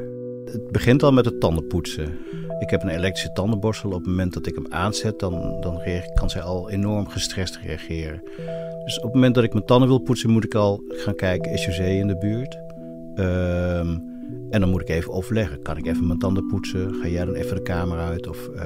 Het 0.45 0.71
begint 0.71 1.03
al 1.03 1.11
met 1.11 1.25
het 1.25 1.39
tandenpoetsen. 1.39 2.09
Ik 2.59 2.69
heb 2.69 2.81
een 2.81 2.89
elektrische 2.89 3.31
tandenborstel. 3.31 3.89
Op 3.89 3.95
het 3.95 4.05
moment 4.05 4.33
dat 4.33 4.47
ik 4.47 4.55
hem 4.55 4.65
aanzet, 4.69 5.19
dan, 5.19 5.61
dan 5.61 5.81
kan 6.13 6.29
zij 6.29 6.41
al 6.41 6.69
enorm 6.69 7.07
gestrest 7.07 7.59
reageren. 7.63 8.21
Dus 8.83 8.97
op 8.97 9.03
het 9.03 9.13
moment 9.13 9.35
dat 9.35 9.43
ik 9.43 9.53
mijn 9.53 9.65
tanden 9.65 9.87
wil 9.87 9.99
poetsen, 9.99 10.29
moet 10.29 10.43
ik 10.43 10.55
al 10.55 10.83
gaan 10.87 11.15
kijken: 11.15 11.51
is 11.51 11.65
José 11.65 11.87
in 11.87 12.07
de 12.07 12.17
buurt? 12.17 12.57
Uh, 13.15 13.79
en 14.49 14.59
dan 14.59 14.69
moet 14.69 14.81
ik 14.81 14.89
even 14.89 15.13
overleggen. 15.13 15.61
Kan 15.61 15.77
ik 15.77 15.85
even 15.85 16.07
mijn 16.07 16.19
tanden 16.19 16.47
poetsen? 16.47 16.93
Ga 16.93 17.07
jij 17.07 17.25
dan 17.25 17.33
even 17.33 17.55
de 17.55 17.61
kamer 17.61 17.97
uit? 17.97 18.27
Of 18.27 18.49
uh, 18.55 18.61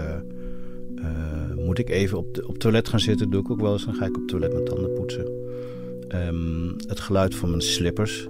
uh, 0.95 1.65
moet 1.65 1.79
ik 1.79 1.89
even 1.89 2.17
op, 2.17 2.33
de, 2.33 2.47
op 2.47 2.57
toilet 2.57 2.87
gaan 2.87 2.99
zitten? 2.99 3.29
Doe 3.29 3.41
ik 3.41 3.51
ook 3.51 3.61
wel 3.61 3.73
eens. 3.73 3.85
Dan 3.85 3.93
ga 3.93 4.05
ik 4.05 4.17
op 4.17 4.27
toilet 4.27 4.53
mijn 4.53 4.65
tanden 4.65 4.93
poetsen. 4.93 5.31
Um, 6.27 6.75
het 6.87 6.99
geluid 6.99 7.35
van 7.35 7.49
mijn 7.49 7.61
slippers. 7.61 8.27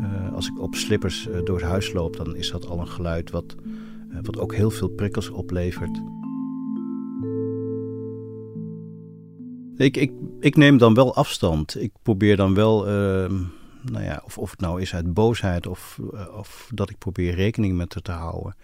Uh, 0.00 0.34
als 0.34 0.46
ik 0.46 0.60
op 0.60 0.74
slippers 0.74 1.28
door 1.44 1.56
het 1.56 1.66
huis 1.66 1.92
loop, 1.92 2.16
dan 2.16 2.36
is 2.36 2.50
dat 2.50 2.66
al 2.66 2.78
een 2.78 2.88
geluid 2.88 3.30
wat, 3.30 3.54
wat 4.22 4.38
ook 4.38 4.54
heel 4.54 4.70
veel 4.70 4.88
prikkels 4.88 5.28
oplevert. 5.28 6.02
Ik, 9.76 9.96
ik, 9.96 10.12
ik 10.40 10.56
neem 10.56 10.78
dan 10.78 10.94
wel 10.94 11.14
afstand. 11.14 11.80
Ik 11.80 11.92
probeer 12.02 12.36
dan 12.36 12.54
wel 12.54 12.88
ehm, 12.88 13.42
nou 13.90 14.04
ja, 14.04 14.22
of, 14.24 14.38
of 14.38 14.50
het 14.50 14.60
nou 14.60 14.80
is 14.80 14.94
uit 14.94 15.14
boosheid 15.14 15.66
of, 15.66 15.98
uh, 16.14 16.36
of 16.36 16.70
dat 16.74 16.90
ik 16.90 16.98
probeer 16.98 17.34
rekening 17.34 17.76
met 17.76 17.94
het 17.94 18.04
te 18.04 18.12
houden. 18.12 18.56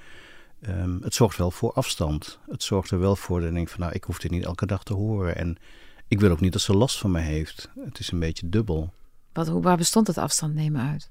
Um, 0.69 0.99
het 1.02 1.14
zorgt 1.14 1.38
wel 1.38 1.50
voor 1.50 1.73
afstand. 1.73 2.38
Het 2.49 2.62
zorgt 2.62 2.90
er 2.90 2.99
wel 2.99 3.16
voor 3.16 3.40
dat 3.40 3.49
ik 3.49 3.54
denk 3.54 3.69
van 3.69 3.80
nou, 3.80 3.92
ik 3.92 4.04
hoef 4.04 4.19
dit 4.19 4.30
niet 4.30 4.45
elke 4.45 4.66
dag 4.66 4.83
te 4.83 4.95
horen. 4.95 5.37
En 5.37 5.57
ik 6.09 6.21
wil 6.21 6.30
ook 6.30 6.40
niet 6.40 6.52
dat 6.52 6.61
ze 6.61 6.76
last 6.76 6.99
van 6.99 7.11
me 7.11 7.21
heeft. 7.21 7.71
Het 7.85 7.99
is 7.99 8.11
een 8.11 8.19
beetje 8.19 8.49
dubbel. 8.49 8.92
Wat, 9.33 9.49
hoe, 9.49 9.62
waar 9.62 9.76
bestond 9.76 10.07
het 10.07 10.19
afstand 10.19 10.54
nemen 10.54 10.83
uit? 10.83 11.11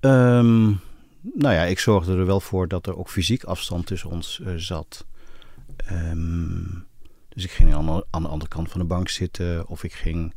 Um, 0.00 0.80
nou 1.34 1.54
ja, 1.54 1.62
ik 1.62 1.78
zorgde 1.78 2.16
er 2.16 2.26
wel 2.26 2.40
voor 2.40 2.68
dat 2.68 2.86
er 2.86 2.96
ook 2.96 3.08
fysiek 3.08 3.44
afstand 3.44 3.86
tussen 3.86 4.10
ons 4.10 4.40
uh, 4.42 4.54
zat. 4.56 5.06
Um, 5.92 6.86
dus 7.28 7.44
ik 7.44 7.50
ging 7.50 7.74
aan, 7.74 8.02
aan 8.10 8.22
de 8.22 8.28
andere 8.28 8.50
kant 8.50 8.70
van 8.70 8.80
de 8.80 8.86
bank 8.86 9.08
zitten 9.08 9.66
of 9.68 9.84
ik 9.84 9.92
ging 9.92 10.34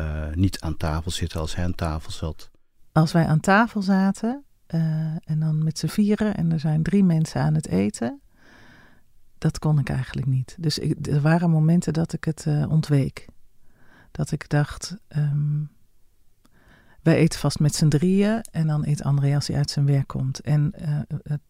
uh, 0.00 0.28
niet 0.34 0.60
aan 0.60 0.76
tafel 0.76 1.10
zitten 1.10 1.40
als 1.40 1.54
hij 1.54 1.64
aan 1.64 1.74
tafel 1.74 2.10
zat. 2.10 2.50
Als 2.92 3.12
wij 3.12 3.26
aan 3.26 3.40
tafel 3.40 3.82
zaten 3.82 4.44
uh, 4.74 4.80
en 5.24 5.40
dan 5.40 5.64
met 5.64 5.78
z'n 5.78 5.86
vieren 5.86 6.34
en 6.34 6.52
er 6.52 6.60
zijn 6.60 6.82
drie 6.82 7.04
mensen 7.04 7.40
aan 7.40 7.54
het 7.54 7.68
eten, 7.68 8.20
dat 9.38 9.58
kon 9.58 9.78
ik 9.78 9.88
eigenlijk 9.88 10.26
niet. 10.26 10.56
Dus 10.58 10.78
ik, 10.78 11.06
er 11.06 11.20
waren 11.20 11.50
momenten 11.50 11.92
dat 11.92 12.12
ik 12.12 12.24
het 12.24 12.46
ontweek. 12.68 13.26
Dat 14.10 14.30
ik 14.30 14.48
dacht, 14.48 14.96
um, 15.16 15.70
wij 17.02 17.16
eten 17.16 17.38
vast 17.38 17.58
met 17.58 17.74
z'n 17.74 17.88
drieën 17.88 18.40
en 18.50 18.66
dan 18.66 18.86
eet 18.86 19.02
André 19.02 19.34
als 19.34 19.46
hij 19.46 19.56
uit 19.56 19.70
zijn 19.70 19.86
werk 19.86 20.06
komt. 20.06 20.40
En 20.40 20.72
het, 21.22 21.40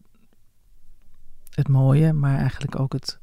het 1.49 1.67
mooie, 1.67 2.13
maar 2.13 2.37
eigenlijk 2.37 2.79
ook 2.79 2.93
het 2.93 3.19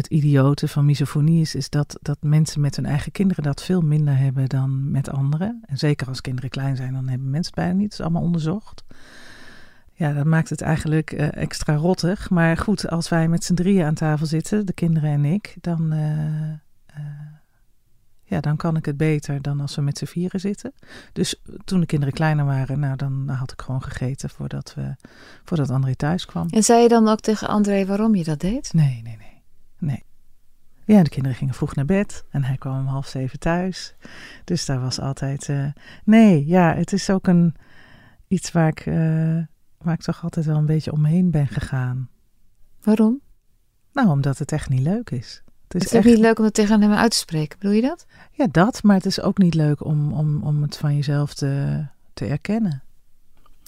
het 0.00 0.06
idiote 0.06 0.68
van 0.68 0.84
misofonie 0.84 1.40
is, 1.40 1.54
is 1.54 1.70
dat, 1.70 1.98
dat 2.02 2.16
mensen 2.20 2.60
met 2.60 2.76
hun 2.76 2.86
eigen 2.86 3.12
kinderen 3.12 3.44
dat 3.44 3.62
veel 3.62 3.80
minder 3.80 4.16
hebben 4.16 4.48
dan 4.48 4.90
met 4.90 5.10
anderen. 5.10 5.62
En 5.66 5.78
zeker 5.78 6.08
als 6.08 6.20
kinderen 6.20 6.50
klein 6.50 6.76
zijn, 6.76 6.92
dan 6.92 7.08
hebben 7.08 7.30
mensen 7.30 7.52
het 7.54 7.64
bijna 7.64 7.78
niet. 7.78 7.92
Is 7.92 8.00
allemaal 8.00 8.22
onderzocht. 8.22 8.84
Ja, 9.92 10.12
dat 10.12 10.24
maakt 10.24 10.48
het 10.48 10.60
eigenlijk 10.60 11.12
uh, 11.12 11.36
extra 11.36 11.74
rottig. 11.74 12.30
Maar 12.30 12.56
goed, 12.56 12.90
als 12.90 13.08
wij 13.08 13.28
met 13.28 13.44
z'n 13.44 13.54
drieën 13.54 13.84
aan 13.84 13.94
tafel 13.94 14.26
zitten, 14.26 14.66
de 14.66 14.72
kinderen 14.72 15.10
en 15.10 15.24
ik, 15.24 15.56
dan, 15.60 15.92
uh, 15.92 16.52
ja, 18.30 18.40
dan 18.40 18.56
kan 18.56 18.76
ik 18.76 18.84
het 18.84 18.96
beter 18.96 19.42
dan 19.42 19.60
als 19.60 19.76
we 19.76 19.82
met 19.82 19.98
z'n 19.98 20.04
vieren 20.04 20.40
zitten. 20.40 20.72
Dus 21.12 21.42
toen 21.64 21.80
de 21.80 21.86
kinderen 21.86 22.14
kleiner 22.14 22.44
waren, 22.44 22.80
nou, 22.80 22.96
dan 22.96 23.28
had 23.28 23.52
ik 23.52 23.60
gewoon 23.60 23.82
gegeten 23.82 24.30
voordat, 24.30 24.74
we, 24.74 24.96
voordat 25.44 25.70
André 25.70 25.94
thuis 25.94 26.26
kwam. 26.26 26.48
En 26.48 26.62
zei 26.62 26.82
je 26.82 26.88
dan 26.88 27.08
ook 27.08 27.20
tegen 27.20 27.48
André 27.48 27.86
waarom 27.86 28.14
je 28.14 28.24
dat 28.24 28.40
deed? 28.40 28.72
Nee, 28.72 29.00
nee, 29.02 29.16
nee. 29.16 29.42
Nee. 29.78 30.04
Ja, 30.84 31.02
de 31.02 31.08
kinderen 31.08 31.36
gingen 31.36 31.54
vroeg 31.54 31.74
naar 31.74 31.84
bed 31.84 32.24
en 32.30 32.44
hij 32.44 32.56
kwam 32.56 32.78
om 32.78 32.86
half 32.86 33.06
zeven 33.06 33.38
thuis. 33.38 33.94
Dus 34.44 34.66
daar 34.66 34.80
was 34.80 35.00
altijd. 35.00 35.48
Uh, 35.48 35.66
nee, 36.04 36.46
ja, 36.46 36.74
het 36.74 36.92
is 36.92 37.10
ook 37.10 37.26
een 37.26 37.54
iets 38.28 38.52
waar 38.52 38.68
ik, 38.68 38.86
uh, 38.86 38.94
waar 39.78 39.94
ik 39.94 40.00
toch 40.00 40.22
altijd 40.22 40.46
wel 40.46 40.56
een 40.56 40.66
beetje 40.66 40.92
omheen 40.92 41.30
ben 41.30 41.46
gegaan. 41.46 42.08
Waarom? 42.82 43.20
Nou, 43.92 44.08
omdat 44.08 44.38
het 44.38 44.52
echt 44.52 44.68
niet 44.68 44.82
leuk 44.82 45.10
is. 45.10 45.42
Het 45.72 45.82
is, 45.82 45.90
het 45.90 45.98
is 45.98 46.06
echt 46.06 46.16
niet 46.16 46.24
leuk 46.24 46.38
om 46.38 46.44
het 46.44 46.54
tegen 46.54 46.82
hem 46.82 46.92
uit 46.92 47.10
te 47.10 47.16
spreken, 47.16 47.58
bedoel 47.58 47.74
je 47.74 47.82
dat? 47.82 48.06
Ja, 48.32 48.46
dat, 48.50 48.82
maar 48.82 48.96
het 48.96 49.06
is 49.06 49.20
ook 49.20 49.38
niet 49.38 49.54
leuk 49.54 49.84
om, 49.84 50.12
om, 50.12 50.42
om 50.42 50.62
het 50.62 50.76
van 50.76 50.96
jezelf 50.96 51.34
te, 51.34 51.84
te 52.14 52.26
erkennen. 52.26 52.82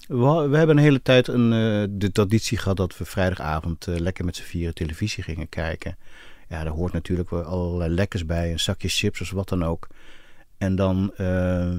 We, 0.07 0.47
we, 0.49 0.57
hebben 0.57 0.77
een 0.77 0.83
hele 0.83 1.01
tijd 1.01 1.27
een, 1.27 1.51
uh, 1.51 1.87
de 1.89 2.11
traditie 2.11 2.57
gehad 2.57 2.77
dat 2.77 2.97
we 2.97 3.05
vrijdagavond 3.05 3.87
uh, 3.87 3.97
lekker 3.97 4.25
met 4.25 4.35
z'n 4.35 4.43
vieren 4.43 4.73
televisie 4.73 5.23
gingen 5.23 5.49
kijken. 5.49 5.97
Ja, 6.47 6.63
daar 6.63 6.73
hoort 6.73 6.93
natuurlijk 6.93 7.29
wel 7.29 7.43
allerlei 7.43 7.93
lekkers 7.93 8.25
bij, 8.25 8.51
een 8.51 8.59
zakje 8.59 8.87
chips 8.87 9.21
of 9.21 9.31
wat 9.31 9.49
dan 9.49 9.63
ook. 9.63 9.87
En 10.57 10.75
dan 10.75 11.13
uh, 11.17 11.77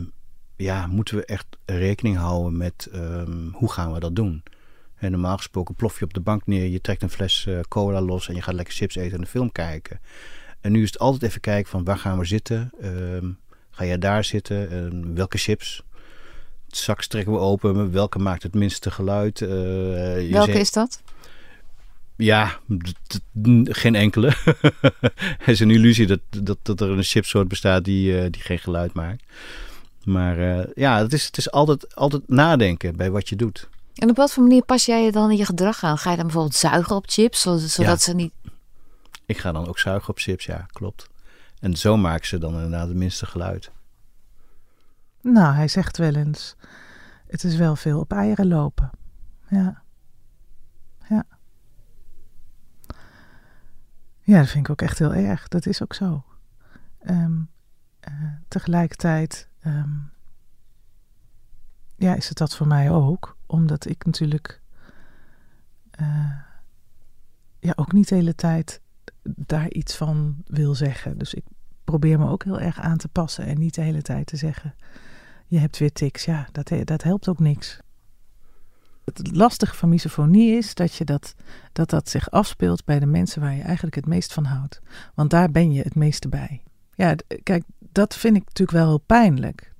ja, 0.56 0.86
moeten 0.86 1.16
we 1.16 1.24
echt 1.24 1.46
rekening 1.64 2.16
houden 2.16 2.56
met 2.56 2.88
ehm, 2.92 3.48
hoe 3.52 3.72
gaan 3.72 3.92
we 3.92 4.00
dat 4.00 4.16
doen. 4.16 4.42
En 5.04 5.10
normaal 5.10 5.36
gesproken 5.36 5.74
plof 5.74 5.98
je 5.98 6.04
op 6.04 6.14
de 6.14 6.20
bank 6.20 6.46
neer, 6.46 6.66
je 6.66 6.80
trekt 6.80 7.02
een 7.02 7.10
fles 7.10 7.44
uh, 7.48 7.60
cola 7.68 8.00
los 8.00 8.28
en 8.28 8.34
je 8.34 8.42
gaat 8.42 8.54
lekker 8.54 8.74
chips 8.74 8.94
eten 8.94 9.12
en 9.12 9.20
een 9.20 9.26
film 9.26 9.52
kijken. 9.52 10.00
En 10.60 10.72
nu 10.72 10.82
is 10.82 10.88
het 10.88 10.98
altijd 10.98 11.22
even 11.22 11.40
kijken 11.40 11.70
van 11.70 11.84
waar 11.84 11.98
gaan 11.98 12.18
we 12.18 12.24
zitten? 12.24 12.70
Ehm, 12.80 13.30
ga 13.70 13.84
je 13.84 13.98
daar 13.98 14.24
zitten? 14.24 14.70
Ehm, 14.70 15.14
welke 15.14 15.38
chips? 15.38 15.82
Straks 16.68 17.06
trekken 17.06 17.32
we 17.32 17.38
open. 17.38 17.92
Welke 17.92 18.18
maakt 18.18 18.42
het 18.42 18.54
minste 18.54 18.90
geluid? 18.90 19.40
Uh, 19.40 19.48
welke 20.30 20.58
is 20.58 20.72
dat? 20.72 21.02
Ja, 22.16 22.58
geen 23.64 23.94
enkele. 23.94 24.32
het 25.38 25.48
is 25.48 25.60
een 25.60 25.70
illusie 25.70 26.06
dat, 26.06 26.20
dat, 26.30 26.58
dat 26.62 26.80
er 26.80 26.90
een 26.90 27.02
chipsoort 27.02 27.48
bestaat 27.48 27.84
die, 27.84 28.12
uh, 28.12 28.24
die 28.30 28.42
geen 28.42 28.58
geluid 28.58 28.92
maakt. 28.92 29.22
Maar 30.04 30.38
uh, 30.38 30.64
ja, 30.74 30.98
het 30.98 31.12
is, 31.12 31.24
het 31.24 31.36
is 31.36 31.50
altijd, 31.50 31.94
altijd 31.94 32.28
nadenken 32.28 32.96
bij 32.96 33.10
wat 33.10 33.28
je 33.28 33.36
doet. 33.36 33.68
En 34.04 34.10
op 34.10 34.16
wat 34.16 34.32
voor 34.32 34.42
manier 34.42 34.64
pas 34.64 34.84
jij 34.84 35.04
je 35.04 35.12
dan 35.12 35.30
in 35.30 35.36
je 35.36 35.44
gedrag 35.44 35.84
aan? 35.84 35.98
Ga 35.98 36.10
je 36.10 36.16
dan 36.16 36.24
bijvoorbeeld 36.24 36.54
zuigen 36.54 36.96
op 36.96 37.04
chips, 37.08 37.40
zodat 37.40 37.76
ja. 37.76 37.96
ze 37.96 38.14
niet... 38.14 38.32
Ik 39.26 39.38
ga 39.38 39.52
dan 39.52 39.66
ook 39.68 39.78
zuigen 39.78 40.08
op 40.08 40.18
chips, 40.18 40.44
ja, 40.44 40.66
klopt. 40.72 41.08
En 41.60 41.76
zo 41.76 41.96
maken 41.96 42.26
ze 42.26 42.38
dan 42.38 42.54
inderdaad 42.54 42.88
het 42.88 42.96
minste 42.96 43.26
geluid. 43.26 43.70
Nou, 45.20 45.54
hij 45.54 45.68
zegt 45.68 45.96
wel 45.96 46.14
eens, 46.14 46.56
het 47.26 47.44
is 47.44 47.56
wel 47.56 47.76
veel 47.76 48.00
op 48.00 48.12
eieren 48.12 48.48
lopen. 48.48 48.90
Ja. 49.48 49.82
Ja. 51.08 51.24
Ja, 54.20 54.38
dat 54.38 54.48
vind 54.48 54.64
ik 54.64 54.70
ook 54.70 54.82
echt 54.82 54.98
heel 54.98 55.14
erg. 55.14 55.48
Dat 55.48 55.66
is 55.66 55.82
ook 55.82 55.94
zo. 55.94 56.24
Um, 57.06 57.50
uh, 58.08 58.32
tegelijkertijd 58.48 59.48
um, 59.66 60.12
ja, 61.96 62.14
is 62.14 62.28
het 62.28 62.38
dat 62.38 62.56
voor 62.56 62.66
mij 62.66 62.90
ook. 62.90 63.36
Omdat 63.54 63.88
ik 63.88 64.04
natuurlijk 64.04 64.60
uh, 66.00 66.30
ja, 67.58 67.72
ook 67.76 67.92
niet 67.92 68.08
de 68.08 68.14
hele 68.14 68.34
tijd 68.34 68.80
daar 69.22 69.70
iets 69.70 69.96
van 69.96 70.36
wil 70.46 70.74
zeggen. 70.74 71.18
Dus 71.18 71.34
ik 71.34 71.44
probeer 71.84 72.18
me 72.18 72.28
ook 72.28 72.44
heel 72.44 72.60
erg 72.60 72.80
aan 72.80 72.96
te 72.96 73.08
passen 73.08 73.46
en 73.46 73.58
niet 73.58 73.74
de 73.74 73.82
hele 73.82 74.02
tijd 74.02 74.26
te 74.26 74.36
zeggen: 74.36 74.74
Je 75.46 75.58
hebt 75.58 75.78
weer 75.78 75.92
tics. 75.92 76.24
Ja, 76.24 76.48
dat, 76.52 76.70
dat 76.84 77.02
helpt 77.02 77.28
ook 77.28 77.38
niks. 77.38 77.78
Het 79.04 79.36
lastige 79.36 79.74
van 79.74 79.88
misofonie 79.88 80.56
is 80.56 80.74
dat, 80.74 80.94
je 80.94 81.04
dat, 81.04 81.34
dat 81.72 81.90
dat 81.90 82.08
zich 82.08 82.30
afspeelt 82.30 82.84
bij 82.84 82.98
de 82.98 83.06
mensen 83.06 83.40
waar 83.40 83.54
je 83.54 83.62
eigenlijk 83.62 83.96
het 83.96 84.06
meest 84.06 84.32
van 84.32 84.44
houdt. 84.44 84.80
Want 85.14 85.30
daar 85.30 85.50
ben 85.50 85.72
je 85.72 85.82
het 85.82 85.94
meeste 85.94 86.28
bij. 86.28 86.62
Ja, 86.94 87.14
kijk, 87.42 87.64
dat 87.78 88.16
vind 88.16 88.36
ik 88.36 88.44
natuurlijk 88.44 88.78
wel 88.78 88.88
heel 88.88 88.98
pijnlijk. 88.98 89.72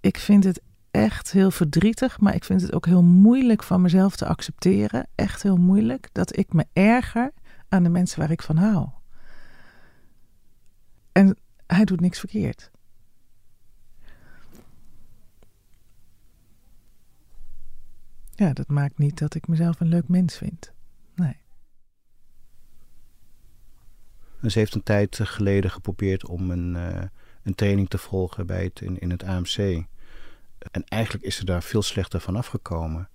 Ik 0.00 0.18
vind 0.18 0.44
het 0.44 0.62
echt 0.92 1.32
heel 1.32 1.50
verdrietig, 1.50 2.20
maar 2.20 2.34
ik 2.34 2.44
vind 2.44 2.60
het 2.60 2.72
ook 2.72 2.86
heel 2.86 3.02
moeilijk 3.02 3.62
van 3.62 3.80
mezelf 3.80 4.16
te 4.16 4.26
accepteren. 4.26 5.06
Echt 5.14 5.42
heel 5.42 5.56
moeilijk 5.56 6.08
dat 6.12 6.36
ik 6.36 6.52
me 6.52 6.66
erger 6.72 7.32
aan 7.68 7.82
de 7.82 7.88
mensen 7.88 8.20
waar 8.20 8.30
ik 8.30 8.42
van 8.42 8.56
hou. 8.56 8.88
En 11.12 11.36
hij 11.66 11.84
doet 11.84 12.00
niks 12.00 12.18
verkeerd. 12.18 12.70
Ja, 18.34 18.52
dat 18.52 18.68
maakt 18.68 18.98
niet 18.98 19.18
dat 19.18 19.34
ik 19.34 19.48
mezelf 19.48 19.80
een 19.80 19.88
leuk 19.88 20.08
mens 20.08 20.36
vind. 20.36 20.72
Nee. 21.14 21.36
Ze 24.50 24.58
heeft 24.58 24.74
een 24.74 24.82
tijd 24.82 25.20
geleden 25.22 25.70
geprobeerd 25.70 26.26
om 26.26 26.50
een, 26.50 26.74
uh, 26.74 27.02
een 27.42 27.54
training 27.54 27.88
te 27.88 27.98
volgen 27.98 28.46
bij 28.46 28.64
het, 28.64 28.80
in, 28.80 28.98
in 28.98 29.10
het 29.10 29.22
AMC. 29.22 29.84
En 30.70 30.84
eigenlijk 30.88 31.24
is 31.24 31.36
ze 31.36 31.44
daar 31.44 31.62
veel 31.62 31.82
slechter 31.82 32.20
van 32.20 32.36
afgekomen. 32.36 33.08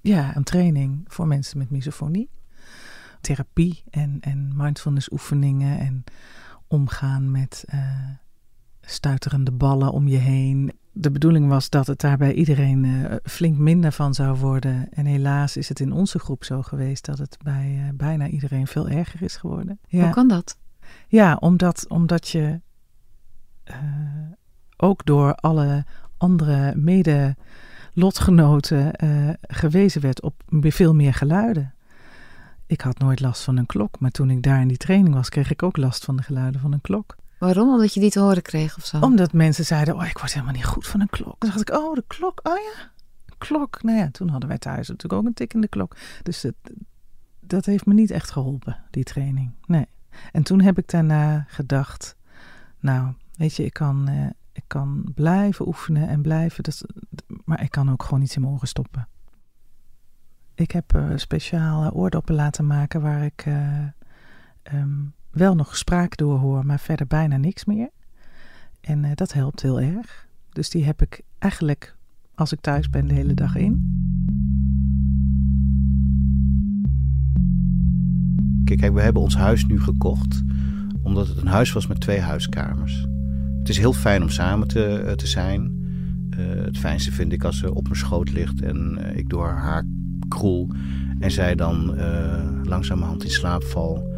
Ja, 0.00 0.36
een 0.36 0.44
training 0.44 1.04
voor 1.06 1.26
mensen 1.26 1.58
met 1.58 1.70
misofonie. 1.70 2.28
Therapie 3.20 3.82
en, 3.90 4.18
en 4.20 4.52
mindfulness 4.56 5.12
oefeningen 5.12 5.78
en 5.78 6.04
omgaan 6.66 7.30
met 7.30 7.64
uh, 7.74 7.80
stuiterende 8.80 9.52
ballen 9.52 9.92
om 9.92 10.08
je 10.08 10.16
heen. 10.16 10.72
De 10.92 11.10
bedoeling 11.10 11.48
was 11.48 11.70
dat 11.70 11.86
het 11.86 12.00
daar 12.00 12.16
bij 12.16 12.32
iedereen 12.32 12.84
uh, 12.84 13.14
flink 13.22 13.58
minder 13.58 13.92
van 13.92 14.14
zou 14.14 14.38
worden. 14.38 14.88
En 14.92 15.06
helaas 15.06 15.56
is 15.56 15.68
het 15.68 15.80
in 15.80 15.92
onze 15.92 16.18
groep 16.18 16.44
zo 16.44 16.62
geweest 16.62 17.04
dat 17.04 17.18
het 17.18 17.36
bij 17.42 17.82
uh, 17.82 17.88
bijna 17.94 18.26
iedereen 18.28 18.66
veel 18.66 18.88
erger 18.88 19.22
is 19.22 19.36
geworden. 19.36 19.78
Ja. 19.88 20.02
Hoe 20.02 20.12
kan 20.12 20.28
dat? 20.28 20.58
Ja, 21.08 21.36
omdat, 21.40 21.88
omdat 21.88 22.28
je 22.28 22.60
ook 24.76 25.04
door 25.04 25.34
alle 25.34 25.84
andere 26.16 26.74
mede-lotgenoten 26.76 28.92
gewezen 29.40 30.00
werd 30.00 30.22
op 30.22 30.42
veel 30.60 30.94
meer 30.94 31.14
geluiden. 31.14 31.74
Ik 32.66 32.80
had 32.80 32.98
nooit 32.98 33.20
last 33.20 33.42
van 33.42 33.56
een 33.56 33.66
klok, 33.66 34.00
maar 34.00 34.10
toen 34.10 34.30
ik 34.30 34.42
daar 34.42 34.60
in 34.60 34.68
die 34.68 34.76
training 34.76 35.14
was, 35.14 35.28
kreeg 35.28 35.50
ik 35.50 35.62
ook 35.62 35.76
last 35.76 36.04
van 36.04 36.16
de 36.16 36.22
geluiden 36.22 36.60
van 36.60 36.72
een 36.72 36.80
klok. 36.80 37.16
Waarom? 37.38 37.72
Omdat 37.72 37.94
je 37.94 38.00
die 38.00 38.10
te 38.10 38.20
horen 38.20 38.42
kreeg 38.42 38.76
of 38.76 38.84
zo? 38.84 38.98
Omdat 38.98 39.32
mensen 39.32 39.64
zeiden, 39.64 39.94
oh, 39.94 40.06
ik 40.06 40.18
word 40.18 40.32
helemaal 40.32 40.54
niet 40.54 40.64
goed 40.64 40.86
van 40.86 41.00
een 41.00 41.08
klok. 41.08 41.40
Dan 41.40 41.50
dacht 41.50 41.60
ik, 41.60 41.70
oh, 41.76 41.94
de 41.94 42.04
klok, 42.06 42.40
oh 42.42 42.56
ja, 42.56 42.90
klok. 43.38 43.82
Nou 43.82 43.98
ja, 43.98 44.10
toen 44.10 44.28
hadden 44.28 44.48
wij 44.48 44.58
thuis 44.58 44.88
natuurlijk 44.88 45.20
ook 45.20 45.26
een 45.26 45.34
tikkende 45.34 45.68
klok. 45.68 45.96
Dus 46.22 46.44
dat 47.40 47.64
heeft 47.64 47.86
me 47.86 47.94
niet 47.94 48.10
echt 48.10 48.30
geholpen, 48.30 48.76
die 48.90 49.04
training. 49.04 49.52
Nee. 49.66 49.86
En 50.32 50.42
toen 50.42 50.60
heb 50.60 50.78
ik 50.78 50.88
daarna 50.88 51.44
gedacht, 51.48 52.16
nou, 52.80 53.12
weet 53.36 53.56
je, 53.56 53.64
ik 53.64 53.72
kan, 53.72 54.10
uh, 54.10 54.26
ik 54.56 54.64
kan 54.66 55.04
blijven 55.14 55.66
oefenen 55.66 56.08
en 56.08 56.22
blijven, 56.22 56.64
maar 57.44 57.62
ik 57.62 57.70
kan 57.70 57.90
ook 57.90 58.02
gewoon 58.02 58.22
iets 58.22 58.36
in 58.36 58.40
mijn 58.40 58.52
oren 58.52 58.68
stoppen. 58.68 59.08
Ik 60.54 60.70
heb 60.70 60.94
uh, 60.96 61.10
speciaal 61.16 61.90
oordoppen 61.90 62.34
laten 62.34 62.66
maken 62.66 63.00
waar 63.00 63.24
ik 63.24 63.46
uh, 63.46 63.86
um, 64.72 65.12
wel 65.30 65.54
nog 65.54 65.76
spraak 65.76 66.16
doorhoor, 66.16 66.66
maar 66.66 66.80
verder 66.80 67.06
bijna 67.06 67.36
niks 67.36 67.64
meer. 67.64 67.90
En 68.80 69.04
uh, 69.04 69.10
dat 69.14 69.32
helpt 69.32 69.62
heel 69.62 69.80
erg. 69.80 70.28
Dus 70.50 70.70
die 70.70 70.84
heb 70.84 71.02
ik 71.02 71.22
eigenlijk 71.38 71.96
als 72.34 72.52
ik 72.52 72.60
thuis 72.60 72.90
ben 72.90 73.06
de 73.06 73.14
hele 73.14 73.34
dag 73.34 73.56
in. 73.56 73.94
Kijk, 78.64 78.92
we 78.92 79.00
hebben 79.00 79.22
ons 79.22 79.36
huis 79.36 79.64
nu 79.64 79.80
gekocht 79.80 80.42
omdat 81.02 81.28
het 81.28 81.36
een 81.36 81.46
huis 81.46 81.72
was 81.72 81.86
met 81.86 82.00
twee 82.00 82.20
huiskamers. 82.20 83.06
Het 83.66 83.74
is 83.74 83.80
heel 83.80 83.92
fijn 83.92 84.22
om 84.22 84.28
samen 84.28 84.68
te, 84.68 85.12
te 85.16 85.26
zijn. 85.26 85.84
het 86.64 86.78
fijnste 86.78 87.12
vind 87.12 87.32
ik 87.32 87.44
als 87.44 87.58
ze 87.58 87.74
op 87.74 87.82
mijn 87.82 87.96
schoot 87.96 88.32
ligt 88.32 88.60
en 88.60 88.98
ik 89.14 89.28
door 89.28 89.48
haar 89.48 89.84
kroel 90.28 90.68
en 91.18 91.30
zij 91.30 91.54
dan 91.54 91.94
uh, 91.98 92.62
langzamerhand 92.62 93.24
in 93.24 93.30
slaap 93.30 93.62
val. 93.62 94.14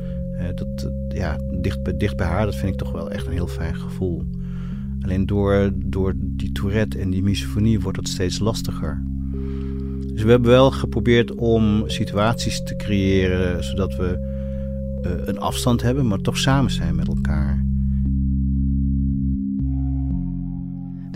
Dat, 0.54 0.90
ja, 1.08 1.36
dicht, 1.60 1.98
dicht 1.98 2.16
bij 2.16 2.26
haar, 2.26 2.44
dat 2.44 2.56
vind 2.56 2.72
ik 2.72 2.78
toch 2.78 2.92
wel 2.92 3.10
echt 3.10 3.26
een 3.26 3.32
heel 3.32 3.46
fijn 3.46 3.76
gevoel. 3.76 4.24
Alleen 5.00 5.26
door, 5.26 5.70
door 5.74 6.12
die 6.16 6.52
Tourette 6.52 6.98
en 6.98 7.10
die 7.10 7.22
misofonie 7.22 7.80
wordt 7.80 7.98
het 7.98 8.08
steeds 8.08 8.38
lastiger. 8.38 9.02
Dus 10.12 10.22
we 10.22 10.30
hebben 10.30 10.50
wel 10.50 10.70
geprobeerd 10.70 11.34
om 11.34 11.82
situaties 11.86 12.62
te 12.62 12.76
creëren 12.76 13.64
zodat 13.64 13.96
we 13.96 14.36
een 15.24 15.38
afstand 15.38 15.82
hebben, 15.82 16.06
maar 16.06 16.18
toch 16.18 16.38
samen 16.38 16.70
zijn 16.70 16.94
met 16.94 17.08
elkaar. 17.08 17.47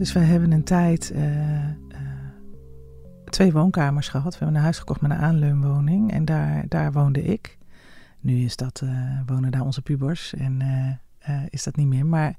Dus 0.02 0.12
we 0.12 0.20
hebben 0.20 0.52
een 0.52 0.64
tijd 0.64 1.14
twee 3.24 3.52
woonkamers 3.52 4.08
gehad. 4.08 4.32
We 4.32 4.38
hebben 4.38 4.56
een 4.56 4.62
huis 4.62 4.78
gekocht 4.78 5.00
met 5.00 5.10
een 5.10 5.16
aanleunwoning 5.16 6.12
en 6.12 6.24
daar, 6.24 6.64
daar 6.68 6.92
woonde 6.92 7.22
ik. 7.22 7.58
Nu 8.20 8.44
is 8.44 8.56
dat, 8.56 8.80
uh, 8.84 9.20
wonen 9.26 9.50
daar 9.50 9.60
onze 9.60 9.82
pubers 9.82 10.34
en 10.34 10.62
is 11.50 11.62
dat 11.62 11.76
niet 11.76 11.86
meer. 11.86 12.06
Maar 12.06 12.36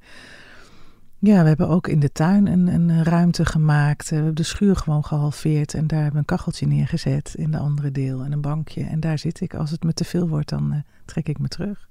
ja, 1.20 1.42
we 1.42 1.48
hebben 1.48 1.70
ook 1.70 1.88
in 1.88 2.00
de 2.00 2.12
tuin 2.12 2.48
een, 2.48 2.68
een 2.68 3.04
ruimte 3.04 3.46
gemaakt. 3.46 4.10
we 4.10 4.16
hebben 4.16 4.36
de 4.36 4.44
schuur 4.44 4.76
gewoon 4.76 5.06
gehalveerd 5.06 5.74
en 5.74 5.88
daar 5.88 6.02
hebben 6.02 6.14
we 6.14 6.20
een 6.20 6.38
kacheltje 6.38 6.68
neergezet 6.68 7.34
in 7.38 7.52
de 7.52 7.58
andere 7.58 7.92
deel 7.92 8.24
en 8.24 8.32
een 8.32 8.42
bankje. 8.42 8.84
En 8.84 9.00
daar 9.00 9.18
zit 9.18 9.42
ik. 9.42 9.54
Als 9.54 9.72
het 9.72 9.84
me 9.84 9.94
te 9.94 10.04
veel 10.04 10.28
wordt, 10.28 10.50
dan 10.50 10.84
trek 11.06 11.30
ik 11.30 11.40
me 11.40 11.48
terug. 11.48 11.90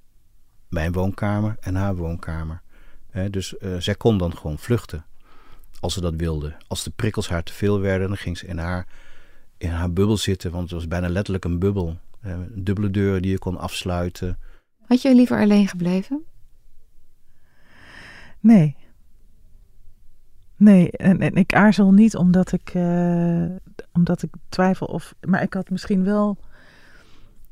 Mijn 0.68 0.92
woonkamer 0.92 1.56
en 1.60 1.74
haar 1.74 1.96
woonkamer. 1.96 2.62
dus 3.30 3.54
zij 3.78 3.94
kon 3.94 4.18
dan 4.18 4.36
gewoon 4.36 4.58
vluchten 4.58 5.04
als 5.82 5.94
ze 5.94 6.00
dat 6.00 6.14
wilde. 6.16 6.54
Als 6.66 6.84
de 6.84 6.90
prikkels 6.90 7.28
haar 7.28 7.42
te 7.42 7.52
veel 7.52 7.80
werden, 7.80 8.08
dan 8.08 8.16
ging 8.16 8.38
ze 8.38 8.46
in 8.46 8.58
haar, 8.58 8.86
in 9.58 9.70
haar 9.70 9.92
bubbel 9.92 10.16
zitten. 10.16 10.50
Want 10.50 10.62
het 10.62 10.72
was 10.72 10.88
bijna 10.88 11.08
letterlijk 11.08 11.44
een 11.44 11.58
bubbel. 11.58 11.98
Eh, 12.20 12.32
een 12.32 12.64
dubbele 12.64 12.90
deur 12.90 13.20
die 13.20 13.30
je 13.30 13.38
kon 13.38 13.58
afsluiten. 13.58 14.38
Had 14.86 15.02
je 15.02 15.14
liever 15.14 15.40
alleen 15.40 15.68
gebleven? 15.68 16.24
Nee. 18.40 18.76
Nee, 20.56 20.90
en, 20.90 21.20
en 21.20 21.34
ik 21.34 21.54
aarzel 21.54 21.92
niet 21.92 22.16
omdat 22.16 22.52
ik, 22.52 22.74
uh, 22.74 23.46
omdat 23.92 24.22
ik 24.22 24.30
twijfel 24.48 24.86
of. 24.86 25.14
Maar 25.20 25.42
ik 25.42 25.54
had 25.54 25.70
misschien 25.70 26.04
wel. 26.04 26.38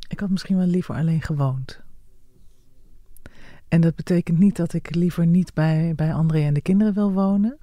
Ik 0.09 0.21
had 0.21 0.31
misschien 0.31 0.57
wel 0.57 0.67
liever 0.67 0.95
alleen 0.95 1.23
gewoond. 1.23 1.81
En 3.69 3.81
dat 3.81 3.95
betekent 3.95 4.39
niet 4.39 4.57
dat 4.57 4.73
ik 4.73 4.95
liever 4.95 5.27
niet 5.27 5.55
bij, 5.55 5.93
bij 5.97 6.15
André 6.15 6.41
en 6.41 6.55
de 6.55 6.61
kinderen 6.61 6.95
wil 6.95 7.13
wonen. 7.13 7.59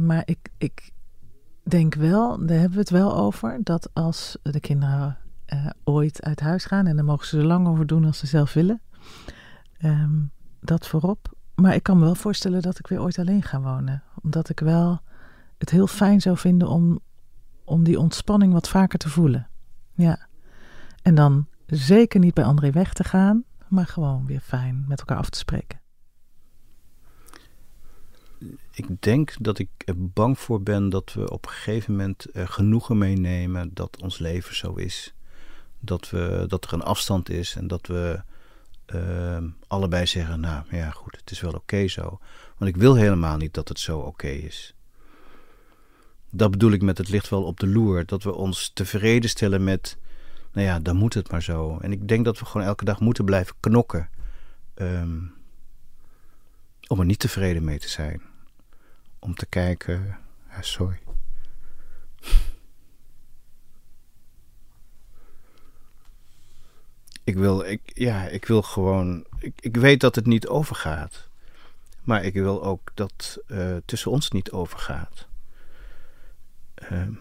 Maar 0.00 0.22
ik, 0.24 0.48
ik 0.58 0.90
denk 1.62 1.94
wel, 1.94 2.46
daar 2.46 2.58
hebben 2.58 2.72
we 2.72 2.78
het 2.78 2.90
wel 2.90 3.16
over, 3.16 3.60
dat 3.62 3.90
als 3.92 4.38
de 4.42 4.60
kinderen 4.60 5.18
uh, 5.52 5.66
ooit 5.84 6.22
uit 6.22 6.40
huis 6.40 6.64
gaan, 6.64 6.86
en 6.86 6.96
dan 6.96 7.04
mogen 7.04 7.26
ze 7.26 7.38
er 7.38 7.44
lang 7.44 7.68
over 7.68 7.86
doen 7.86 8.04
als 8.04 8.18
ze 8.18 8.26
zelf 8.26 8.52
willen, 8.52 8.80
um, 9.84 10.30
dat 10.60 10.86
voorop. 10.86 11.34
Maar 11.54 11.74
ik 11.74 11.82
kan 11.82 11.98
me 11.98 12.04
wel 12.04 12.14
voorstellen 12.14 12.62
dat 12.62 12.78
ik 12.78 12.86
weer 12.86 13.00
ooit 13.00 13.18
alleen 13.18 13.42
ga 13.42 13.60
wonen. 13.60 14.02
Omdat 14.22 14.48
ik 14.48 14.60
wel 14.60 15.00
het 15.58 15.70
heel 15.70 15.86
fijn 15.86 16.20
zou 16.20 16.36
vinden 16.36 16.68
om, 16.68 17.00
om 17.64 17.84
die 17.84 17.98
ontspanning 17.98 18.52
wat 18.52 18.68
vaker 18.68 18.98
te 18.98 19.08
voelen. 19.08 19.48
Ja. 19.92 20.26
En 21.02 21.14
dan 21.14 21.46
zeker 21.66 22.20
niet 22.20 22.34
bij 22.34 22.44
André 22.44 22.70
weg 22.70 22.92
te 22.92 23.04
gaan, 23.04 23.44
maar 23.68 23.86
gewoon 23.86 24.26
weer 24.26 24.40
fijn 24.40 24.84
met 24.88 24.98
elkaar 24.98 25.18
af 25.18 25.30
te 25.30 25.38
spreken. 25.38 25.80
Ik 28.70 28.86
denk 29.02 29.34
dat 29.40 29.58
ik 29.58 29.68
er 29.84 30.08
bang 30.08 30.38
voor 30.38 30.62
ben 30.62 30.88
dat 30.88 31.12
we 31.12 31.30
op 31.30 31.46
een 31.46 31.52
gegeven 31.52 31.90
moment 31.96 32.26
er 32.32 32.48
genoegen 32.48 32.98
meenemen 32.98 33.70
dat 33.74 34.02
ons 34.02 34.18
leven 34.18 34.56
zo 34.56 34.74
is. 34.74 35.14
Dat, 35.78 36.10
we, 36.10 36.44
dat 36.48 36.64
er 36.64 36.72
een 36.72 36.82
afstand 36.82 37.30
is 37.30 37.54
en 37.56 37.66
dat 37.66 37.86
we 37.86 38.22
uh, 38.94 39.38
allebei 39.66 40.06
zeggen: 40.06 40.40
Nou 40.40 40.64
ja, 40.70 40.90
goed, 40.90 41.16
het 41.16 41.30
is 41.30 41.40
wel 41.40 41.52
oké 41.52 41.88
zo. 41.88 42.18
Want 42.58 42.70
ik 42.70 42.76
wil 42.76 42.94
helemaal 42.94 43.36
niet 43.36 43.54
dat 43.54 43.68
het 43.68 43.78
zo 43.78 43.98
oké 43.98 44.28
is. 44.28 44.74
Dat 46.30 46.50
bedoel 46.50 46.72
ik 46.72 46.82
met 46.82 46.98
het 46.98 47.08
ligt 47.08 47.28
wel 47.28 47.42
op 47.42 47.60
de 47.60 47.66
loer. 47.66 48.06
Dat 48.06 48.22
we 48.22 48.34
ons 48.34 48.70
tevreden 48.74 49.30
stellen 49.30 49.64
met 49.64 49.98
nou 50.52 50.66
ja, 50.66 50.80
dan 50.80 50.96
moet 50.96 51.14
het 51.14 51.30
maar 51.30 51.42
zo. 51.42 51.78
En 51.78 51.92
ik 51.92 52.08
denk 52.08 52.24
dat 52.24 52.38
we 52.38 52.44
gewoon 52.44 52.66
elke 52.66 52.84
dag 52.84 53.00
moeten 53.00 53.24
blijven 53.24 53.54
knokken. 53.60 54.08
Um, 54.74 55.32
om 56.86 57.00
er 57.00 57.06
niet 57.06 57.18
tevreden 57.18 57.64
mee 57.64 57.78
te 57.78 57.88
zijn. 57.88 58.22
Om 59.24 59.34
te 59.34 59.46
kijken. 59.46 60.18
Ja, 60.48 60.62
sorry. 60.62 60.98
Ik 67.24 67.36
wil, 67.36 67.64
ik, 67.64 67.80
ja, 67.84 68.28
ik 68.28 68.44
wil 68.44 68.62
gewoon. 68.62 69.26
Ik, 69.38 69.52
ik 69.60 69.76
weet 69.76 70.00
dat 70.00 70.14
het 70.14 70.26
niet 70.26 70.48
overgaat. 70.48 71.28
Maar 72.02 72.24
ik 72.24 72.34
wil 72.34 72.64
ook 72.64 72.90
dat 72.94 73.38
uh, 73.48 73.76
tussen 73.84 74.10
ons 74.10 74.30
niet 74.30 74.50
overgaat. 74.50 75.26
Um, 76.92 77.20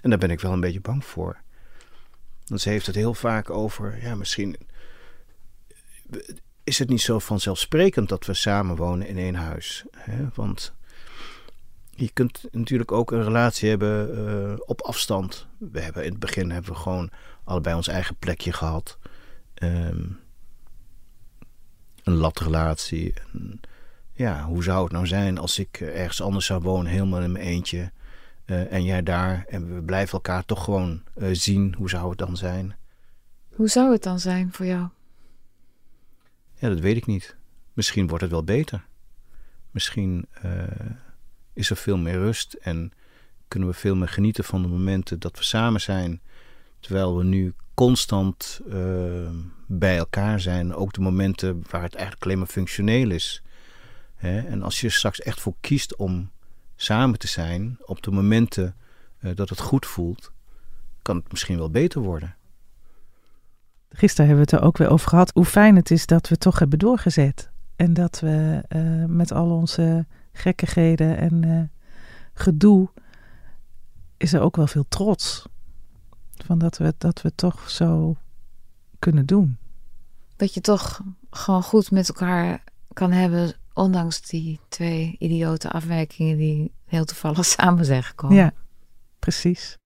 en 0.00 0.10
daar 0.10 0.18
ben 0.18 0.30
ik 0.30 0.40
wel 0.40 0.52
een 0.52 0.60
beetje 0.60 0.80
bang 0.80 1.04
voor. 1.04 1.40
Want 2.46 2.60
ze 2.60 2.68
heeft 2.68 2.86
het 2.86 2.94
heel 2.94 3.14
vaak 3.14 3.50
over, 3.50 4.02
ja, 4.02 4.14
misschien 4.14 4.56
is 6.66 6.78
het 6.78 6.88
niet 6.88 7.00
zo 7.00 7.18
vanzelfsprekend 7.18 8.08
dat 8.08 8.26
we 8.26 8.34
samen 8.34 8.76
wonen 8.76 9.06
in 9.06 9.18
één 9.18 9.34
huis. 9.34 9.84
Hè? 9.96 10.24
Want 10.34 10.72
je 11.90 12.10
kunt 12.12 12.44
natuurlijk 12.50 12.92
ook 12.92 13.10
een 13.10 13.22
relatie 13.24 13.68
hebben 13.68 14.18
uh, 14.18 14.54
op 14.66 14.80
afstand. 14.80 15.46
We 15.58 15.80
hebben 15.80 16.04
in 16.04 16.10
het 16.10 16.18
begin 16.18 16.50
hebben 16.50 16.72
we 16.72 16.78
gewoon 16.78 17.10
allebei 17.44 17.76
ons 17.76 17.88
eigen 17.88 18.16
plekje 18.16 18.52
gehad. 18.52 18.98
Um, 19.62 20.18
een 22.02 22.14
latrelatie. 22.14 23.14
ja, 24.12 24.44
hoe 24.44 24.62
zou 24.62 24.82
het 24.82 24.92
nou 24.92 25.06
zijn 25.06 25.38
als 25.38 25.58
ik 25.58 25.80
ergens 25.80 26.22
anders 26.22 26.46
zou 26.46 26.60
wonen, 26.60 26.92
helemaal 26.92 27.22
in 27.22 27.32
mijn 27.32 27.44
eentje? 27.44 27.90
Uh, 28.46 28.72
en 28.72 28.84
jij 28.84 29.02
daar. 29.02 29.44
En 29.48 29.74
we 29.74 29.82
blijven 29.82 30.12
elkaar 30.12 30.44
toch 30.44 30.64
gewoon 30.64 31.02
uh, 31.16 31.28
zien. 31.32 31.74
Hoe 31.78 31.88
zou 31.88 32.08
het 32.08 32.18
dan 32.18 32.36
zijn? 32.36 32.76
Hoe 33.54 33.68
zou 33.68 33.92
het 33.92 34.02
dan 34.02 34.20
zijn 34.20 34.52
voor 34.52 34.66
jou? 34.66 34.88
Ja, 36.58 36.68
dat 36.68 36.80
weet 36.80 36.96
ik 36.96 37.06
niet. 37.06 37.36
Misschien 37.72 38.06
wordt 38.06 38.22
het 38.22 38.32
wel 38.32 38.44
beter. 38.44 38.86
Misschien 39.70 40.26
uh, 40.44 40.62
is 41.52 41.70
er 41.70 41.76
veel 41.76 41.96
meer 41.96 42.14
rust 42.14 42.52
en 42.52 42.92
kunnen 43.48 43.68
we 43.68 43.74
veel 43.74 43.96
meer 43.96 44.08
genieten 44.08 44.44
van 44.44 44.62
de 44.62 44.68
momenten 44.68 45.20
dat 45.20 45.38
we 45.38 45.44
samen 45.44 45.80
zijn. 45.80 46.20
Terwijl 46.80 47.16
we 47.16 47.24
nu 47.24 47.54
constant 47.74 48.60
bij 49.66 49.96
elkaar 49.96 50.40
zijn. 50.40 50.74
Ook 50.74 50.92
de 50.92 51.00
momenten 51.00 51.64
waar 51.70 51.82
het 51.82 51.94
eigenlijk 51.94 52.24
alleen 52.24 52.38
maar 52.38 52.46
functioneel 52.46 53.10
is. 53.10 53.42
Hè? 54.14 54.40
En 54.40 54.62
als 54.62 54.80
je 54.80 54.86
er 54.86 54.92
straks 54.92 55.20
echt 55.20 55.40
voor 55.40 55.54
kiest 55.60 55.96
om 55.96 56.30
samen 56.76 57.18
te 57.18 57.26
zijn 57.26 57.78
op 57.84 58.02
de 58.02 58.10
momenten 58.10 58.76
uh, 59.20 59.30
dat 59.34 59.48
het 59.48 59.60
goed 59.60 59.86
voelt, 59.86 60.32
kan 61.02 61.16
het 61.16 61.30
misschien 61.30 61.58
wel 61.58 61.70
beter 61.70 62.00
worden. 62.00 62.35
Gisteren 63.96 64.26
hebben 64.26 64.44
we 64.46 64.50
het 64.50 64.60
er 64.60 64.66
ook 64.68 64.78
weer 64.78 64.88
over 64.88 65.08
gehad 65.08 65.30
hoe 65.34 65.44
fijn 65.44 65.76
het 65.76 65.90
is 65.90 66.06
dat 66.06 66.28
we 66.28 66.38
toch 66.38 66.58
hebben 66.58 66.78
doorgezet. 66.78 67.50
En 67.76 67.94
dat 67.94 68.20
we 68.20 68.62
uh, 68.68 69.04
met 69.04 69.32
al 69.32 69.50
onze 69.50 70.06
gekkigheden 70.32 71.18
en 71.18 71.42
uh, 71.46 71.62
gedoe 72.32 72.88
is 74.16 74.32
er 74.32 74.40
ook 74.40 74.56
wel 74.56 74.66
veel 74.66 74.84
trots. 74.88 75.46
Van 76.44 76.58
dat 76.58 76.78
we, 76.78 76.94
dat 76.98 77.22
we 77.22 77.34
toch 77.34 77.70
zo 77.70 78.16
kunnen 78.98 79.26
doen. 79.26 79.56
Dat 80.36 80.54
je 80.54 80.60
toch 80.60 81.00
gewoon 81.30 81.62
goed 81.62 81.90
met 81.90 82.08
elkaar 82.08 82.64
kan 82.92 83.12
hebben 83.12 83.54
Ondanks 83.76 84.20
die 84.20 84.60
twee 84.68 85.16
idiote 85.18 85.70
afwijkingen 85.70 86.36
die 86.36 86.72
heel 86.84 87.04
toevallig 87.04 87.44
samen 87.56 87.84
zijn 87.84 88.02
gekomen. 88.02 88.36
Ja, 88.36 88.52
precies. 89.18 89.78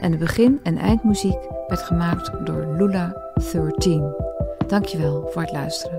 En 0.00 0.10
de 0.10 0.16
begin- 0.16 0.60
en 0.62 0.76
eindmuziek 0.76 1.38
werd 1.68 1.82
gemaakt 1.82 2.30
door 2.44 2.66
Lula 2.78 3.30
13. 3.52 4.14
Dankjewel 4.66 5.28
voor 5.32 5.42
het 5.42 5.52
luisteren. 5.52 5.97